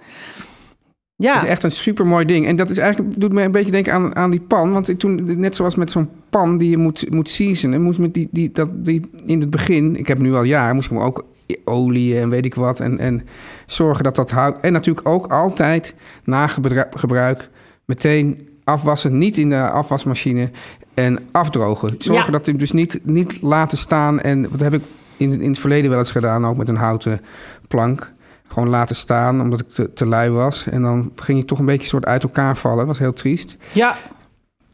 Ja. 1.21 1.35
Dat 1.35 1.43
is 1.43 1.49
echt 1.49 1.63
een 1.63 1.71
super 1.71 2.07
mooi 2.07 2.25
ding. 2.25 2.47
En 2.47 2.57
dat 2.57 2.71
is 2.71 2.79
eigenlijk, 2.79 3.21
doet 3.21 3.33
me 3.33 3.43
een 3.43 3.53
beetje 3.53 3.71
denken 3.71 3.93
aan, 3.93 4.17
aan 4.17 4.31
die 4.31 4.41
pan. 4.41 4.73
Want 4.73 4.89
ik 4.89 4.99
toen, 4.99 5.41
net 5.41 5.57
zoals 5.57 5.75
met 5.75 5.91
zo'n 5.91 6.09
pan 6.31 6.57
die 6.57 6.71
je 6.71 6.77
moet, 6.77 7.11
moet 7.11 7.29
seasonen, 7.29 7.83
moest 7.83 7.99
met 7.99 8.15
die, 8.15 8.29
die, 8.31 8.51
dat, 8.53 8.69
die 8.85 9.11
in 9.27 9.41
het 9.41 9.51
begin, 9.51 9.97
ik 9.97 10.07
heb 10.09 10.19
nu 10.19 10.35
al 10.35 10.43
jaren, 10.43 10.75
moest 10.75 10.91
ik 10.91 10.97
hem 10.97 11.07
ook 11.07 11.25
olie 11.65 12.19
en 12.19 12.31
weet 12.31 12.45
ik 12.45 12.55
wat. 12.55 12.81
En, 12.81 12.99
en 12.99 13.23
zorgen 13.67 14.05
dat 14.05 14.15
dat 14.17 14.31
houdt. 14.31 14.61
En 14.61 14.73
natuurlijk 14.73 15.09
ook 15.09 15.27
altijd 15.27 15.95
na 16.25 16.47
gebru- 16.47 16.89
gebruik 16.91 17.49
meteen 17.85 18.49
afwassen, 18.65 19.19
niet 19.19 19.39
in 19.39 19.49
de 19.51 19.71
afwasmachine 19.71 20.51
en 20.95 21.19
afdrogen. 21.31 21.95
Zorgen 21.99 22.25
Ja. 22.25 22.31
dat 22.31 22.47
hij 22.47 22.57
dus 22.57 22.73
niet, 22.73 23.01
niet 23.03 23.43
laten 23.43 23.79
staan. 23.79 24.21
En 24.21 24.51
wat 24.51 24.61
heb 24.61 24.75
ik 24.75 24.83
in, 25.17 25.41
in 25.43 25.51
het 25.51 25.59
verleden 25.59 25.91
wel 25.91 25.99
eens 25.99 26.11
gedaan, 26.11 26.47
ook 26.47 26.57
met 26.57 26.69
een 26.69 26.77
houten 26.77 27.21
plank. 27.69 28.13
Gewoon 28.53 28.69
laten 28.69 28.97
staan, 28.97 29.41
omdat 29.41 29.61
ik 29.61 29.69
te, 29.69 29.93
te 29.93 30.07
lui 30.07 30.31
was. 30.31 30.67
En 30.67 30.83
dan 30.83 31.13
ging 31.17 31.39
ik 31.39 31.47
toch 31.47 31.59
een 31.59 31.65
beetje 31.65 31.87
soort 31.89 32.07
uit 32.07 32.23
elkaar 32.23 32.57
vallen. 32.57 32.87
was 32.87 32.99
heel 32.99 33.13
triest. 33.13 33.57
Ja. 33.73 33.95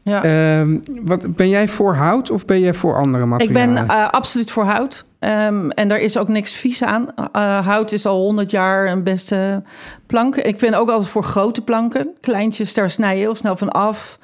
ja. 0.01 0.23
Ehm, 0.23 0.77
wat, 1.01 1.35
ben 1.35 1.49
jij 1.49 1.67
voor 1.67 1.95
hout 1.95 2.31
of 2.31 2.45
ben 2.45 2.59
jij 2.59 2.73
voor 2.73 2.95
andere 2.95 3.23
Ik 3.23 3.29
materialen? 3.29 3.87
ben 3.87 3.95
eh, 3.97 4.09
absoluut 4.09 4.51
voor 4.51 4.63
hout. 4.63 5.05
Ehm, 5.19 5.69
en 5.69 5.87
daar 5.87 5.99
is 5.99 6.17
ook 6.17 6.27
niks 6.27 6.53
vies 6.53 6.83
aan. 6.83 7.07
Eh, 7.31 7.65
hout 7.67 7.91
is 7.91 8.05
al 8.05 8.19
100 8.19 8.51
jaar 8.51 8.87
een 8.87 9.03
beste 9.03 9.63
plank. 10.05 10.35
Ik 10.35 10.57
ben 10.57 10.73
ook 10.73 10.89
altijd 10.89 11.09
voor 11.09 11.23
grote 11.23 11.61
planken. 11.61 12.09
Kleintjes, 12.21 12.73
daar 12.73 12.89
snij 12.89 13.13
je 13.13 13.19
heel 13.19 13.35
snel 13.35 13.55
van 13.57 13.69
af. 13.69 14.17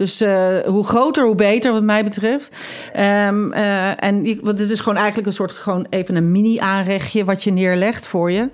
Dus 0.00 0.20
eh, 0.20 0.58
hoe 0.66 0.84
groter, 0.84 1.24
hoe 1.24 1.34
beter, 1.34 1.72
wat 1.72 1.82
mij 1.82 2.04
betreft. 2.04 2.56
Ehm, 2.92 3.52
eh, 3.52 4.04
en 4.04 4.38
want 4.42 4.58
het 4.58 4.70
is 4.70 4.80
gewoon 4.80 4.96
eigenlijk 4.98 5.26
een 5.26 5.32
soort 5.32 5.52
gewoon 5.52 5.86
even 5.90 6.14
een 6.16 6.32
mini-aanrechtje 6.32 7.24
wat 7.24 7.42
je 7.44 7.50
neerlegt 7.52 8.06
voor 8.06 8.30
je. 8.30 8.48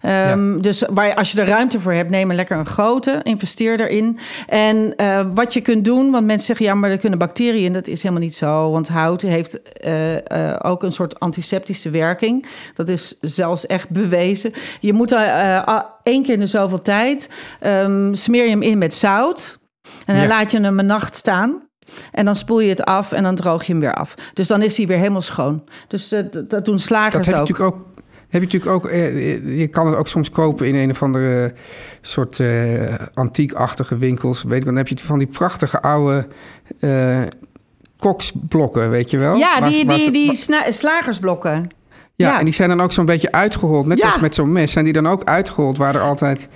Ehm, 0.00 0.60
Dus 0.60 0.84
waar, 0.90 1.06
je- 1.06 1.16
als 1.16 1.32
je 1.32 1.40
er 1.40 1.46
ruimte 1.46 1.80
voor 1.80 1.92
hebt, 1.92 2.10
neem 2.10 2.30
een 2.30 2.36
lekker 2.36 2.58
een 2.58 2.66
grote, 2.66 3.20
investeer 3.22 3.80
erin. 3.80 4.18
En 4.46 4.96
eh, 4.96 5.26
wat 5.34 5.52
je 5.54 5.60
kunt 5.60 5.84
doen, 5.84 6.10
want 6.10 6.26
mensen 6.26 6.46
zeggen 6.46 6.66
ja, 6.66 6.74
maar 6.74 6.90
er 6.90 6.98
kunnen 6.98 7.18
bacteriën 7.18 7.64
in. 7.64 7.72
Dat 7.72 7.86
is 7.86 8.02
helemaal 8.02 8.22
niet 8.24 8.34
zo, 8.34 8.70
want 8.70 8.88
hout 8.88 9.22
heeft 9.22 9.60
ook 10.64 10.82
een 10.82 10.92
soort 10.92 11.20
antiseptische 11.20 11.90
werking. 11.90 12.46
Dat 12.74 12.88
is 12.88 13.14
zelfs 13.20 13.66
echt 13.66 13.88
bewezen. 13.90 14.52
Je 14.80 14.92
moet 14.92 15.12
er 15.12 15.18
a- 15.68 15.94
één 16.02 16.22
keer 16.22 16.34
in 16.34 16.40
de 16.40 16.46
zoveel 16.46 16.82
tijd 16.82 17.30
ehm, 17.60 18.14
smeer 18.14 18.44
je 18.44 18.50
hem 18.50 18.62
in 18.62 18.78
met 18.78 18.94
zout. 18.94 19.57
En 20.08 20.14
dan 20.14 20.22
Ja. 20.22 20.28
laat 20.28 20.50
je 20.50 20.60
hem 20.60 20.78
een 20.78 20.86
nacht 20.86 21.16
staan. 21.16 21.62
En 22.12 22.24
dan 22.24 22.34
spoel 22.36 22.60
je 22.60 22.68
het 22.68 22.84
af 22.84 23.12
en 23.12 23.22
dan 23.22 23.34
droog 23.34 23.64
je 23.64 23.72
hem 23.72 23.80
weer 23.80 23.94
af. 23.94 24.14
Dus 24.34 24.48
dan 24.48 24.62
is 24.62 24.76
hij 24.76 24.86
weer 24.86 24.96
helemaal 24.98 25.20
schoon. 25.20 25.64
Dus 25.88 26.12
eh, 26.12 26.20
d- 26.20 26.32
dat 26.50 26.64
doen 26.64 26.74
dat 26.74 26.80
slagers 26.80 27.26
heb 27.26 27.46
je 27.46 27.54
ook. 27.54 27.60
ook. 27.60 27.86
Heb 28.28 28.40
je 28.42 28.46
natuurlijk 28.46 28.72
ook, 28.72 28.86
eh, 28.86 29.58
je 29.58 29.66
kan 29.66 29.86
het 29.86 29.96
ook 29.96 30.08
soms 30.08 30.30
kopen 30.30 30.66
in 30.66 30.74
een 30.74 30.90
of 30.90 31.02
andere 31.02 31.52
soort 32.00 32.40
eh, 32.40 32.94
antiekachtige 33.14 33.96
winkels. 33.96 34.42
Weet 34.42 34.58
ik, 34.58 34.64
dan 34.64 34.76
heb 34.76 34.88
je 34.88 34.98
van 34.98 35.18
die 35.18 35.26
prachtige 35.28 35.82
oude 35.82 36.26
eh 36.80 37.20
koksblokken, 37.96 38.90
weet 38.90 39.10
je 39.10 39.18
wel? 39.18 39.36
Ja, 39.36 39.60
die, 39.60 39.86
die, 39.86 40.10
die 40.10 40.34
slagersblokken. 40.68 41.68
Ja, 42.14 42.28
Ja. 42.28 42.38
en 42.38 42.44
die 42.44 42.54
zijn 42.54 42.68
dan 42.68 42.80
ook 42.80 42.92
zo'n 42.92 43.04
beetje 43.06 43.32
uitgerold. 43.32 43.86
Net 43.86 43.98
Ja. 43.98 44.06
zoals 44.06 44.20
met 44.22 44.34
zo'n 44.34 44.52
mes 44.52 44.72
zijn 44.72 44.84
die 44.84 44.92
dan 44.94 45.08
ook 45.08 45.24
uitgerold. 45.24 45.78
Waar 45.78 45.94
er 45.94 46.00
altijd... 46.00 46.48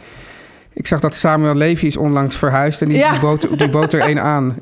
Ik 0.74 0.86
zag 0.86 1.00
dat 1.00 1.14
Samuel 1.14 1.54
Levy 1.54 1.86
is 1.86 1.96
onlangs 1.96 2.36
verhuisd... 2.36 2.82
en 2.82 2.88
die, 2.88 2.98
Ja. 2.98 3.20
bood, 3.20 3.58
die 3.58 3.68
bood 3.68 3.92
er 3.92 4.00
één 4.00 4.22
aan 4.22 4.56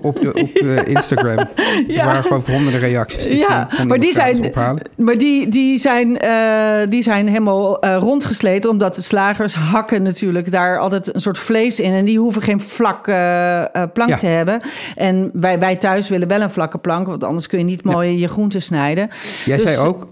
op, 0.00 0.20
de, 0.20 0.32
op 0.32 0.56
Instagram. 0.86 1.38
Er 1.48 1.48
Ja. 1.86 2.04
waren 2.04 2.22
geloof 2.22 2.48
ik 2.48 2.54
honderden 2.54 2.80
reacties. 2.80 3.24
Dus 3.24 3.38
Ja, 3.38 3.68
maar 3.86 3.98
die 3.98 4.12
zijn, 4.12 4.52
maar 4.96 5.16
die, 5.18 5.48
die, 5.48 5.78
zijn, 5.78 6.18
eh, 6.18 6.86
die 6.88 7.02
zijn 7.02 7.28
helemaal 7.28 7.80
eh, 7.80 7.96
rondgesleten, 7.98 8.70
omdat 8.70 8.94
de 8.94 9.02
slagers 9.02 9.54
hakken 9.54 10.02
natuurlijk 10.02 10.50
daar 10.50 10.78
altijd 10.78 11.14
een 11.14 11.20
soort 11.20 11.38
vlees 11.38 11.80
in. 11.80 11.92
En 11.92 12.04
die 12.04 12.18
hoeven 12.18 12.42
geen 12.42 12.60
vlakke 12.60 13.12
eh, 13.72 13.82
plank 13.92 14.10
Ja. 14.10 14.16
te 14.16 14.26
hebben. 14.26 14.60
En 14.96 15.30
wij, 15.32 15.58
wij 15.58 15.76
thuis 15.76 16.08
willen 16.08 16.28
wel 16.28 16.40
een 16.40 16.50
vlakke 16.50 16.78
plank, 16.78 17.06
want 17.06 17.24
anders 17.24 17.46
kun 17.46 17.58
je 17.58 17.64
niet 17.64 17.84
mooi 17.84 18.18
je 18.18 18.28
groenten 18.28 18.62
snijden. 18.62 19.08
Jij 19.44 19.56
Dus- 19.56 19.72
zei 19.74 19.86
ook... 19.88 20.06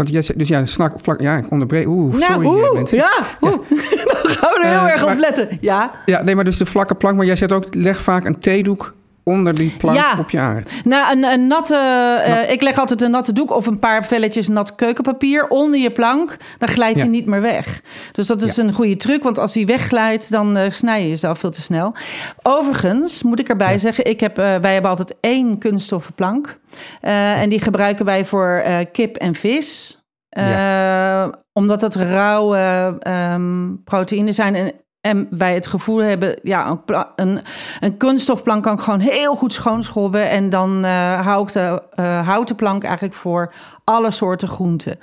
Want 0.00 0.12
jij 0.12 0.22
zei, 0.22 0.38
dus 0.38 0.48
ja, 0.48 0.66
snak, 0.66 0.92
vlak, 1.00 1.20
ja, 1.20 1.36
ik 1.36 1.50
onderbreek. 1.50 1.86
Oeh, 1.86 2.14
sorry 2.20 2.46
oeh, 2.46 2.72
mensen. 2.72 2.98
ja, 2.98 3.12
oeh. 3.40 3.52
dan 3.68 4.30
gaan 4.30 4.50
we 4.50 4.60
er 4.62 4.68
heel 4.70 4.86
Eh, 4.86 4.92
erg 4.92 5.02
op 5.02 5.08
maar- 5.08 5.16
letten. 5.18 5.58
Ja. 5.60 5.90
Ja, 6.06 6.22
nee, 6.22 6.34
maar 6.34 6.44
dus 6.44 6.56
de 6.56 6.66
vlakke 6.66 6.94
plank. 6.94 7.16
Maar 7.16 7.26
jij 7.26 7.36
zegt 7.36 7.52
ook, 7.52 7.74
leg 7.74 8.02
vaak 8.02 8.24
een 8.24 8.38
theedoek 8.38 8.94
onder 9.30 9.54
die 9.54 9.74
plank 9.78 9.96
Ja. 9.96 10.16
op 10.18 10.30
je 10.30 10.38
aard. 10.38 10.70
Nou, 10.84 11.12
een, 11.16 11.24
een 11.24 11.46
natte. 11.46 11.76
eh, 12.24 12.50
ik 12.52 12.62
leg 12.62 12.78
altijd 12.78 13.02
een 13.02 13.10
natte 13.10 13.32
doek 13.32 13.50
of 13.50 13.66
een 13.66 13.78
paar 13.78 14.04
velletjes 14.04 14.48
nat 14.48 14.74
keukenpapier 14.74 15.48
onder 15.48 15.80
je 15.80 15.90
plank. 15.90 16.36
Dan 16.58 16.68
glijdt 16.68 16.94
Ja. 16.96 17.00
hij 17.02 17.10
niet 17.10 17.26
meer 17.26 17.40
weg. 17.40 17.80
Dus 18.12 18.26
dat 18.26 18.42
is 18.42 18.56
Ja. 18.56 18.62
een 18.62 18.72
goede 18.72 18.96
truc, 18.96 19.22
want 19.22 19.38
als 19.38 19.54
hij 19.54 19.66
wegglijdt, 19.66 20.30
dan 20.30 20.56
eh, 20.56 20.70
snij 20.70 21.02
je 21.02 21.08
jezelf 21.08 21.38
veel 21.38 21.50
te 21.50 21.60
snel. 21.62 21.94
Overigens 22.42 23.22
moet 23.22 23.40
ik 23.40 23.48
erbij 23.48 23.78
zeggen, 23.78 24.04
ik 24.04 24.20
heb, 24.20 24.38
eh, 24.38 24.56
wij 24.56 24.72
hebben 24.72 24.90
altijd 24.90 25.14
één 25.20 25.58
kunststoffen 25.58 26.14
plank. 26.14 26.58
En 27.00 27.48
die 27.48 27.60
gebruiken 27.60 28.04
wij 28.04 28.24
voor 28.24 28.62
kip 28.92 29.16
en 29.16 29.34
vis. 29.34 29.98
Omdat 31.52 31.80
dat 31.80 31.94
rauwe 31.94 32.96
ehm 33.00 33.74
proteïnen 33.84 34.34
zijn. 34.34 34.54
En, 34.54 34.72
en 35.00 35.26
wij 35.30 35.54
het 35.54 35.66
gevoel 35.66 35.98
hebben, 35.98 36.38
ja, 36.42 36.80
een, 37.16 37.40
een, 37.80 37.96
kunststofplank 37.96 38.62
kan 38.62 38.72
ik 38.74 38.80
gewoon 38.80 39.00
heel 39.00 39.34
goed 39.34 39.52
schoonschrobben. 39.52 40.30
En 40.30 40.50
dan 40.50 40.84
eh, 40.84 41.20
hou 41.20 41.42
ik 41.42 41.52
de 41.52 41.82
eh, 41.94 42.26
houten 42.26 42.56
plank 42.56 42.84
eigenlijk 42.84 43.14
voor 43.14 43.52
alle 43.84 44.10
soorten 44.10 44.48
groenten. 44.48 44.98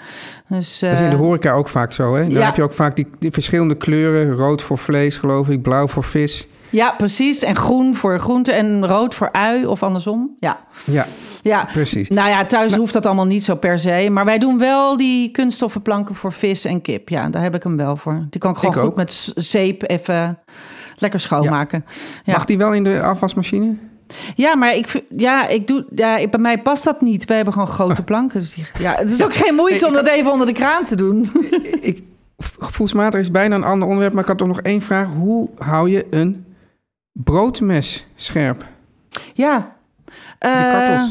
Dus, 0.48 0.80
Dat 0.80 0.92
is 0.92 1.00
in 1.00 1.06
eh, 1.06 1.12
de 1.12 1.18
horeca 1.18 1.54
ook 1.54 1.70
vaak 1.70 1.92
zo, 1.92 2.16
hè? 2.16 2.22
Dan 2.22 2.32
ja. 2.32 2.46
heb 2.46 2.56
je 2.56 2.64
ook 2.64 2.74
vaak 2.74 2.96
die, 2.96 3.08
die 3.20 3.32
verschillende 3.32 3.76
kleuren. 3.76 4.32
Rood 4.32 4.62
voor 4.62 4.78
vlees, 4.78 5.18
geloof 5.18 5.50
ik. 5.50 5.62
Blauw 5.62 5.88
voor 5.88 6.04
vis. 6.04 6.48
ja, 6.70 6.92
precies. 6.92 7.44
En 7.44 7.56
groen 7.56 7.96
voor 7.96 8.20
groenten 8.20 8.56
en 8.56 8.88
rood 8.88 9.16
voor 9.16 9.32
ui 9.32 9.66
of 9.66 9.84
andersom. 9.84 10.36
Ja, 10.40 10.60
Ja, 10.84 11.06
ja. 11.41 11.67
precies. 11.73 12.10
Nou 12.10 12.30
ja, 12.30 12.45
thuis 12.45 12.76
hoeft 12.76 12.93
dat 12.93 13.06
allemaal 13.06 13.26
niet 13.26 13.43
zo 13.43 13.56
per 13.56 13.80
se. 13.80 14.08
Maar 14.12 14.26
wij 14.26 14.38
doen 14.38 14.58
wel 14.58 14.97
die 14.97 15.32
kunststoffen 15.32 15.82
planken 15.82 16.15
voor 16.15 16.32
vis 16.34 16.65
en 16.65 16.82
kip. 16.82 17.10
Ja, 17.10 17.30
daar 17.30 17.41
heb 17.41 17.56
ik 17.56 17.63
hem 17.63 17.78
wel 17.78 17.95
voor. 17.97 18.26
Die 18.30 18.39
kan 18.41 18.52
ik 18.52 18.58
gewoon 18.58 18.73
Ik 18.73 18.80
goed 18.82 18.89
ook. 18.89 18.95
met 18.95 19.32
zeep 19.36 19.89
even 19.89 20.39
lekker 20.97 21.19
schoonmaken. 21.19 21.86
Ja, 22.23 22.34
Mag 22.34 22.45
die 22.45 22.58
wel 22.58 22.73
in 22.73 22.84
de 22.84 23.02
afwasmachine? 23.02 23.76
ja 24.36 24.56
maar 24.56 24.76
ik, 24.76 25.04
ja, 25.17 25.47
ik 25.47 25.67
doe, 25.67 25.86
ja, 25.95 26.17
ik- 26.17 26.32
bij 26.32 26.39
mij 26.39 26.62
past 26.62 26.84
dat 26.84 27.02
niet. 27.02 27.26
Wij 27.26 27.36
hebben 27.36 27.54
gewoon 27.54 27.67
grote 27.69 28.04
planken. 28.04 28.39
Dus 28.39 28.54
die, 28.54 28.65
ja, 28.80 28.93
het 28.95 29.12
is 29.12 29.23
ook 29.23 29.34
geen 29.34 29.56
moeite 29.56 29.80
Nee, 29.86 29.97
om 30.00 30.04
dat 30.06 30.13
even 30.13 30.32
onder 30.32 30.47
de 30.47 30.54
kraan 30.54 30.84
te 30.84 30.95
doen. 30.95 31.28
ik, 31.82 32.04
gevoelsmatig 32.60 33.19
is 33.19 33.26
het 33.26 33.34
bijna 33.36 33.56
een 33.56 33.63
ander 33.63 33.84
onderwerp, 33.88 34.13
maar 34.13 34.21
ik 34.23 34.28
had 34.30 34.38
toch 34.38 34.47
nog 34.47 34.62
één 34.62 34.82
vraag. 34.82 35.08
Hoe 35.17 35.50
hou 35.58 35.89
je 35.89 36.06
een 36.10 36.45
broodmes 37.12 38.06
scherp? 38.15 38.65
Ja. 39.34 39.76
Eh, 40.39 41.04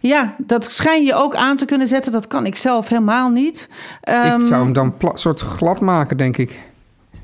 ja, 0.00 0.34
dat 0.38 0.64
schijn 0.72 1.04
je 1.04 1.14
ook 1.14 1.34
aan 1.34 1.56
te 1.56 1.64
kunnen 1.64 1.88
zetten. 1.88 2.12
Dat 2.12 2.26
kan 2.26 2.46
ik 2.46 2.56
zelf 2.56 2.88
helemaal 2.88 3.28
niet. 3.28 3.68
Ehm, 4.00 4.40
ik 4.40 4.46
zou 4.46 4.64
hem 4.64 4.72
dan 4.72 4.94
soort 5.14 5.40
glad 5.40 5.80
maken, 5.80 6.16
denk 6.16 6.36
ik. 6.36 6.60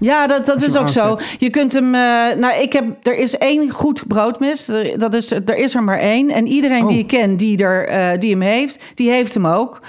Ja, 0.00 0.26
dat, 0.26 0.46
dat 0.46 0.62
is 0.62 0.76
ook 0.76 0.88
zo. 0.88 1.18
Je 1.38 1.50
kunt 1.50 1.72
hem. 1.72 1.94
eh, 1.94 2.00
nou, 2.38 2.54
ik 2.62 2.72
heb. 2.72 2.84
Er 3.02 3.18
is 3.18 3.38
één 3.38 3.70
goed 3.70 4.06
broodmes. 4.06 4.68
Er, 4.68 4.98
dat 4.98 5.14
is, 5.14 5.30
er 5.30 5.56
is 5.56 5.74
er 5.74 5.82
maar 5.82 5.98
één. 5.98 6.30
En 6.30 6.46
iedereen 6.46 6.82
Oh. 6.82 6.88
die 6.88 6.98
ik 6.98 7.06
ken 7.06 7.36
die, 7.36 7.58
er, 7.64 7.88
eh, 7.88 8.18
die 8.18 8.30
hem 8.30 8.40
heeft, 8.40 8.82
die 8.94 9.10
heeft 9.10 9.34
hem 9.34 9.46
ook. 9.46 9.80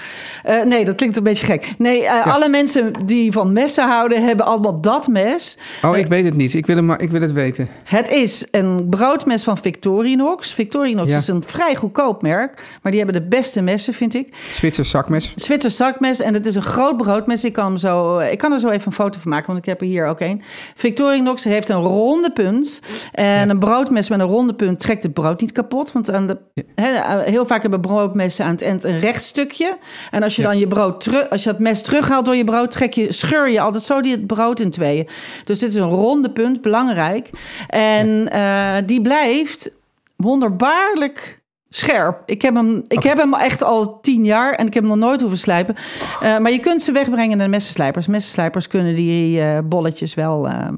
Eh, 0.42 0.62
nee, 0.64 0.84
dat 0.84 0.94
klinkt 0.94 1.16
een 1.16 1.22
beetje 1.22 1.46
gek. 1.46 1.72
Nee, 1.78 2.10
alle 2.10 2.48
mensen 2.48 2.92
die 3.04 3.32
van 3.32 3.52
messen 3.52 3.88
houden, 3.88 4.22
hebben 4.24 4.46
allemaal 4.46 4.80
dat 4.80 5.08
mes. 5.08 5.58
Oh, 5.84 5.96
ik 5.96 6.06
weet 6.06 6.24
het 6.24 6.34
niet. 6.36 6.54
Ik 6.54 6.66
wil, 6.66 6.76
hem, 6.76 6.84
maar- 6.86 7.00
ik 7.02 7.10
wil 7.10 7.20
het 7.20 7.32
weten. 7.32 7.68
Het 7.84 8.08
is 8.10 8.46
een 8.50 8.86
broodmes 8.90 9.42
van 9.44 9.58
Victorinox. 9.58 10.52
Victorinox 10.54 11.10
Ja. 11.10 11.16
is 11.16 11.28
een 11.28 11.42
vrij 11.46 11.74
goedkoop 11.76 12.22
merk. 12.22 12.62
Maar 12.82 12.92
die 12.92 13.00
hebben 13.02 13.22
de 13.22 13.28
beste 13.28 13.62
messen, 13.62 13.94
vind 13.94 14.14
ik. 14.14 14.28
Zwitser 14.54 14.84
zakmes. 14.84 15.32
Zwitsers 15.36 15.76
zakmes 15.76 16.20
en 16.20 16.34
het 16.34 16.46
is 16.46 16.54
een 16.54 16.62
groot 16.62 16.96
broodmes. 16.96 17.44
Ik 17.44 17.52
kan, 17.52 17.64
hem 17.64 17.76
zo, 17.76 18.18
ik 18.18 18.38
kan 18.38 18.52
er 18.52 18.60
zo 18.60 18.68
even 18.68 18.86
een 18.86 18.92
foto 18.92 19.18
van 19.20 19.30
maken, 19.30 19.46
want 19.46 19.58
ik 19.58 19.64
heb 19.64 19.80
er 19.80 19.86
hier 19.86 20.01
ook 20.06 20.20
een. 20.20 20.42
Victorinox 20.74 21.44
heeft 21.44 21.68
een 21.68 21.82
ronde 21.82 22.30
punt. 22.30 22.80
En 23.12 23.50
een 23.50 23.58
broodmes 23.58 24.08
met 24.08 24.20
een 24.20 24.26
ronde 24.26 24.54
punt 24.54 24.80
trekt 24.80 25.02
het 25.02 25.12
brood 25.12 25.40
niet 25.40 25.52
kapot. 25.52 25.92
Want 25.92 26.10
aan 26.10 26.26
de, 26.26 26.38
hè, 26.74 27.20
heel 27.22 27.46
vaak 27.46 27.62
hebben 27.62 27.80
broodmessen 27.80 28.44
aan 28.44 28.50
het 28.50 28.62
eind 28.62 28.84
een 28.84 29.00
recht 29.00 29.24
stukje. 29.24 29.78
En 30.10 30.22
als 30.22 30.36
je 30.36 30.42
dan 30.42 30.58
je 30.58 30.68
brood 30.68 31.00
terug, 31.00 31.30
als 31.30 31.42
je 31.42 31.50
dat 31.50 31.58
mes 31.58 31.82
terughaalt 31.82 32.24
door 32.24 32.36
je 32.36 32.44
brood, 32.44 32.70
trek 32.70 32.92
je, 32.92 33.12
scheur 33.12 33.50
je 33.50 33.60
altijd 33.60 33.82
zo 33.82 34.00
die 34.00 34.12
het 34.12 34.26
brood 34.26 34.60
in 34.60 34.70
tweeën. 34.70 35.08
Dus 35.44 35.58
dit 35.58 35.68
is 35.68 35.74
een 35.74 35.90
ronde 35.90 36.30
punt, 36.30 36.60
belangrijk. 36.60 37.30
En 37.68 38.30
eh, 38.30 38.76
die 38.86 39.00
blijft 39.00 39.70
wonderbaarlijk 40.16 41.41
scherp. 41.74 42.22
Ik 42.26 42.42
heb, 42.42 42.54
hem, 42.54 42.82
ik 42.88 43.02
heb 43.02 43.16
hem 43.18 43.34
echt 43.34 43.62
al 43.62 44.00
tien 44.00 44.24
jaar 44.24 44.52
en 44.52 44.66
ik 44.66 44.74
heb 44.74 44.82
hem 44.82 44.92
nog 44.98 45.06
nooit 45.08 45.20
hoeven 45.20 45.38
slijpen. 45.38 45.76
Eh, 46.20 46.38
maar 46.38 46.50
je 46.52 46.58
kunt 46.58 46.82
ze 46.82 46.92
wegbrengen 46.92 47.36
naar 47.36 47.46
de 47.46 47.52
messenslijpers. 47.52 48.06
Messenslijpers 48.06 48.68
kunnen 48.68 48.94
die 48.94 49.40
eh, 49.40 49.58
bolletjes 49.64 50.14
wel... 50.14 50.48
eh, 50.48 50.68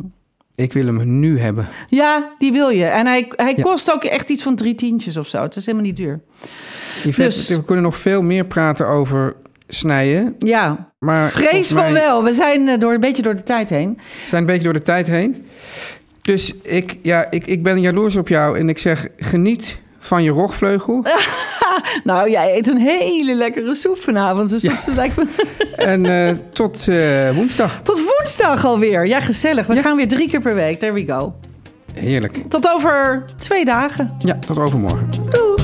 Ik 0.55 0.73
wil 0.73 0.87
hem 0.87 1.21
nu 1.21 1.39
hebben. 1.39 1.67
ja, 1.89 2.35
die 2.39 2.53
wil 2.53 2.69
je. 2.69 2.85
En 2.85 3.07
hij, 3.07 3.27
hij 3.37 3.53
Ja. 3.57 3.63
kost 3.63 3.93
ook 3.93 4.05
echt 4.05 4.29
iets 4.29 4.43
van 4.43 4.57
drie 4.57 4.75
tientjes 4.75 5.17
of 5.17 5.27
zo. 5.27 5.43
Het 5.43 5.57
is 5.57 5.67
helemaal 5.67 5.87
niet 5.87 5.97
duur. 5.97 6.21
Dus- 7.17 7.49
We 7.49 7.65
kunnen 7.65 7.85
nog 7.85 7.97
veel 7.97 8.23
meer 8.23 8.45
praten 8.45 8.87
over 8.89 9.37
snijden. 9.69 10.35
Ja, 10.39 10.93
Maar 10.99 11.31
vrees 11.31 11.69
van 11.73 11.93
wel. 11.93 12.23
We 12.25 12.33
zijn 12.33 12.69
eh, 12.69 12.79
door, 12.79 12.93
een 12.95 13.01
beetje 13.01 13.23
door 13.23 13.35
de 13.37 13.43
tijd 13.43 13.71
heen. 13.71 13.95
We 13.97 14.29
zijn 14.29 14.41
een 14.41 14.47
beetje 14.47 14.63
door 14.65 14.73
de 14.73 14.83
tijd 14.83 15.07
heen. 15.07 15.47
Dus 16.23 16.55
ik, 16.63 16.99
ja, 17.03 17.31
ik, 17.31 17.47
ik 17.47 17.63
ben 17.63 17.81
jaloers 17.81 18.17
op 18.17 18.29
jou 18.29 18.59
en 18.59 18.69
ik 18.69 18.79
zeg 18.79 19.09
geniet 19.17 19.79
van 20.05 20.23
je 20.23 20.31
rogvleugel. 20.31 21.03
Nou, 22.05 22.31
jij 22.31 22.57
eet 22.57 22.69
een 22.69 22.79
hele 22.79 23.35
lekkere 23.35 23.75
soep 23.75 23.99
vanavond. 23.99 24.51
Dus 24.51 24.63
dat 24.63 24.91
lijkt 24.95 25.17
me... 25.17 25.27
en 25.77 26.07
eh, 26.07 26.35
tot 26.53 26.89
eh, 26.89 27.31
woensdag. 27.35 27.81
Tot 27.83 28.03
woensdag 28.05 28.65
alweer. 28.65 29.07
Ja, 29.07 29.21
gezellig. 29.21 29.67
We 29.67 29.77
gaan 29.77 29.97
weer 29.97 30.09
drie 30.09 30.29
keer 30.29 30.41
per 30.41 30.55
week. 30.55 30.79
There 30.79 30.93
we 30.93 31.05
go. 31.07 31.35
Heerlijk. 31.93 32.43
Tot 32.49 32.69
over 32.69 33.25
twee 33.39 33.65
dagen. 33.65 34.17
Ja, 34.19 34.39
tot 34.47 34.59
overmorgen. 34.59 35.09
Doei. 35.31 35.64